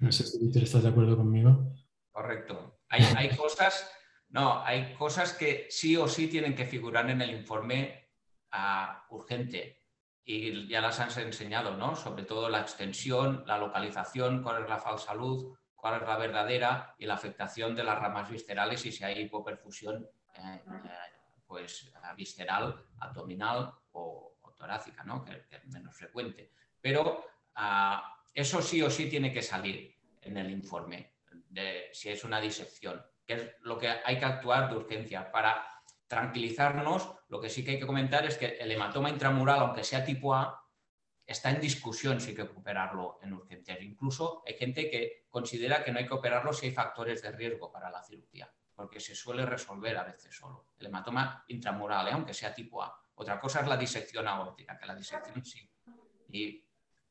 No 0.01 0.11
sé 0.11 0.25
si 0.25 0.51
estás 0.59 0.83
de 0.83 0.89
acuerdo 0.89 1.17
conmigo. 1.17 1.75
Correcto. 2.11 2.81
Hay, 2.89 3.37
cosas, 3.37 3.89
no, 4.31 4.65
hay 4.65 4.95
cosas 4.95 5.33
que 5.35 5.67
sí 5.71 5.97
o 5.97 6.09
sí 6.09 6.27
tienen 6.27 6.55
que 6.55 6.65
figurar 6.65 7.09
en 7.09 7.23
el 7.23 7.31
informe 7.31 8.11
ah, 8.51 9.07
urgente 9.11 9.85
y 10.25 10.67
ya 10.69 10.81
las 10.81 10.99
han 11.01 11.11
enseñado, 11.25 11.77
¿no? 11.77 11.95
Sobre 11.95 12.25
todo 12.25 12.49
la 12.49 12.61
extensión, 12.61 13.45
la 13.47 13.59
localización, 13.59 14.43
cuál 14.43 14.63
es 14.63 14.69
la 14.69 14.79
falsa 14.79 15.15
luz, 15.15 15.59
cuál 15.75 16.01
es 16.01 16.09
la 16.09 16.17
verdadera 16.17 16.95
y 16.99 17.07
la 17.07 17.15
afectación 17.15 17.75
de 17.77 17.85
las 17.85 17.99
ramas 17.99 18.29
viscerales 18.31 18.85
y 18.87 18.93
si 18.93 19.05
hay 19.05 19.21
hipoperfusión 19.21 20.09
eh, 20.35 20.63
eh, 20.67 20.91
pues, 21.47 21.93
visceral, 22.17 22.87
abdominal 22.99 23.73
o, 23.93 24.37
torácica, 24.57 25.05
¿no? 25.05 25.25
que, 25.25 25.47
es 25.51 25.67
menos 25.69 25.97
frecuente. 25.97 26.53
Pero 26.81 27.25
ah, 27.55 28.20
eso 28.35 28.63
sí 28.63 28.83
o 28.83 28.91
sí 28.91 29.09
tiene 29.09 29.33
que 29.33 29.43
salir 29.43 29.97
en 30.23 30.37
el 30.37 30.51
informe, 30.51 31.15
de 31.49 31.91
si 31.93 32.09
es 32.09 32.25
una 32.25 32.41
disección, 32.41 33.05
que 33.27 33.35
es 33.35 33.51
lo 33.63 33.79
que 33.79 33.89
hay 33.89 34.19
que 34.19 34.25
actuar 34.25 34.71
de 34.71 34.77
urgencia. 34.77 35.31
Para 35.31 35.67
tranquilizarnos, 36.07 37.11
lo 37.29 37.41
que 37.41 37.49
sí 37.49 37.65
que 37.65 37.73
hay 37.73 37.79
que 37.79 37.87
comentar 37.87 38.27
es 38.27 38.37
que 38.37 38.59
el 38.59 38.71
hematoma 38.73 39.11
intramural, 39.11 39.61
aunque 39.61 39.85
sea 39.85 40.05
tipo 40.05 40.35
A, 40.35 40.61
está 41.31 41.51
en 41.51 41.61
discusión 41.61 42.21
si 42.21 42.31
hay 42.31 42.35
que 42.35 42.43
operarlo 42.43 43.21
en 43.23 43.33
urgencias. 43.33 43.81
Incluso 43.83 44.43
hay 44.47 44.55
gente 44.55 44.91
que 44.91 45.27
considera 45.29 45.85
que 45.85 45.93
no 45.93 45.99
hay 45.99 46.07
que 46.07 46.15
operarlo 46.15 46.53
si 46.53 46.67
hay 46.67 46.73
factores 46.73 47.23
de 47.23 47.31
riesgo 47.31 47.71
para 47.71 47.91
la 47.91 48.03
cirugía, 48.03 48.53
porque 48.75 48.99
se 48.99 49.15
suele 49.15 49.47
resolver 49.47 49.97
a 49.97 50.03
veces 50.03 50.35
solo. 50.37 50.67
El 50.79 50.87
hematoma 50.87 51.45
intramural, 51.49 52.09
¿eh? 52.09 52.13
aunque 52.13 52.35
sea 52.35 52.53
tipo 52.53 52.83
A. 52.83 53.01
Otra 53.15 53.39
cosa 53.39 53.61
es 53.61 53.69
la 53.69 53.77
disección 53.77 54.27
aórtica, 54.27 54.77
que 54.77 54.87
la 54.87 54.95
disección 54.97 55.45
sí. 55.45 55.71
Y 56.33 56.65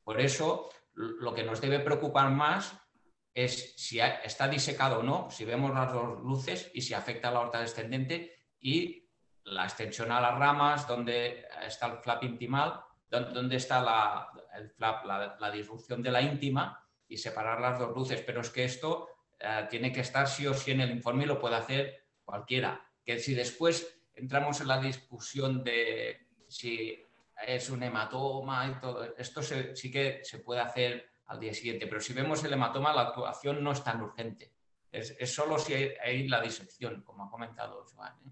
por 0.04 0.20
eso 0.20 0.70
lo 1.00 1.34
que 1.34 1.44
nos 1.44 1.62
debe 1.62 1.80
preocupar 1.80 2.30
más 2.30 2.78
es 3.34 3.74
si 3.78 4.02
está 4.02 4.50
disecado 4.50 5.00
o 5.00 5.04
no, 5.04 5.30
si 5.30 5.46
vemos 5.46 5.74
las 5.74 5.94
dos 5.94 6.20
luces 6.20 6.70
y 6.74 6.82
si 6.82 6.94
afecta 6.94 7.30
a 7.30 7.32
la 7.32 7.40
aorta 7.40 7.62
descendente 7.62 8.36
y 8.60 9.08
la 9.46 9.64
extensión 9.64 10.12
a 10.12 10.20
las 10.20 10.38
ramas, 10.38 10.88
donde 10.88 11.46
está 11.66 11.88
el 11.88 12.00
flap 12.00 12.24
intimal, 12.24 12.82
donde 13.10 13.56
está 13.56 13.82
la, 13.82 14.30
la, 15.40 15.52
disrupción 15.52 16.04
de 16.04 16.12
la 16.12 16.22
íntima 16.22 16.86
y 17.08 17.18
separar 17.18 17.62
las 17.62 17.80
dos 17.80 17.96
luces. 17.96 18.22
Pero 18.22 18.42
es 18.42 18.50
que 18.50 18.66
esto 18.66 19.08
eh, 19.40 19.68
tiene 19.70 19.94
que 19.94 20.02
estar 20.02 20.28
sí 20.28 20.46
o 20.48 20.54
sí 20.54 20.72
en 20.72 20.82
el 20.82 20.92
informe 20.92 21.24
y 21.24 21.28
lo 21.28 21.40
puede 21.40 21.56
hacer 21.56 22.08
cualquiera. 22.24 22.86
Que 23.06 23.20
si 23.20 23.34
después 23.34 24.02
entramos 24.14 24.60
en 24.60 24.68
la 24.68 24.80
discusión 24.80 25.64
de 25.64 26.28
si 26.50 27.09
es 27.46 27.70
un 27.70 27.84
hematoma 27.84 28.68
y 28.68 28.80
todo. 28.80 29.16
Esto 29.18 29.42
sí 29.42 29.92
que 29.92 30.22
se 30.24 30.40
puede 30.40 30.62
hacer 30.62 31.12
al 31.28 31.40
día 31.40 31.54
siguiente, 31.54 31.88
pero 31.88 32.02
si 32.02 32.14
vemos 32.14 32.44
el 32.44 32.54
hematoma, 32.54 32.94
la 32.94 33.02
actuación 33.02 33.64
no 33.64 33.72
es 33.72 33.84
tan 33.84 34.02
urgente. 34.02 34.54
Es, 34.92 35.34
solo 35.34 35.60
si 35.60 35.74
hay, 35.74 36.28
la 36.28 36.42
disección, 36.42 37.04
como 37.04 37.26
ha 37.26 37.30
comentado 37.30 37.86
Joan. 37.94 38.14
¿eh? 38.26 38.32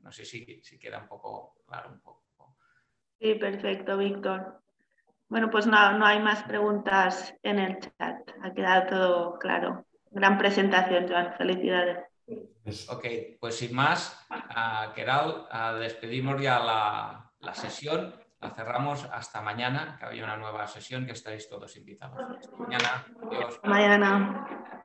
No 0.00 0.10
sé 0.10 0.24
si, 0.24 0.60
si, 0.62 0.78
queda 0.78 0.98
un 0.98 1.08
poco 1.08 1.56
claro. 1.66 1.90
Un 1.90 2.00
poco. 2.00 2.56
Sí, 3.20 3.34
perfecto, 3.34 3.96
Víctor. 3.96 4.60
Bueno, 5.28 5.50
pues 5.50 5.66
no, 5.66 5.96
no 5.96 6.04
hay 6.04 6.20
más 6.20 6.42
preguntas 6.42 7.34
en 7.42 7.58
el 7.60 7.78
chat. 7.78 8.28
Ha 8.42 8.52
quedado 8.52 8.86
todo 8.88 9.38
claro. 9.38 9.86
Gran 10.10 10.36
presentación, 10.36 11.08
Joan. 11.08 11.34
Felicidades. 11.38 11.98
Ok, 12.88 13.06
pues 13.38 13.56
sin 13.56 13.74
más, 13.74 14.26
uh, 14.30 14.92
Keral, 14.94 15.46
despedimos 15.78 16.40
ya 16.40 16.58
la, 16.58 17.23
la 17.44 17.54
sesión. 17.54 18.14
La 18.40 18.50
cerramos 18.50 19.08
hasta 19.10 19.40
mañana, 19.40 19.96
que 19.98 20.04
había 20.04 20.24
una 20.24 20.36
nueva 20.36 20.66
sesión 20.66 21.06
que 21.06 21.12
estáis 21.12 21.48
todos 21.48 21.76
invitados. 21.76 22.18
Hasta 22.38 22.56
mañana. 22.56 23.06
Adiós. 23.30 23.60
Mañana. 23.64 24.84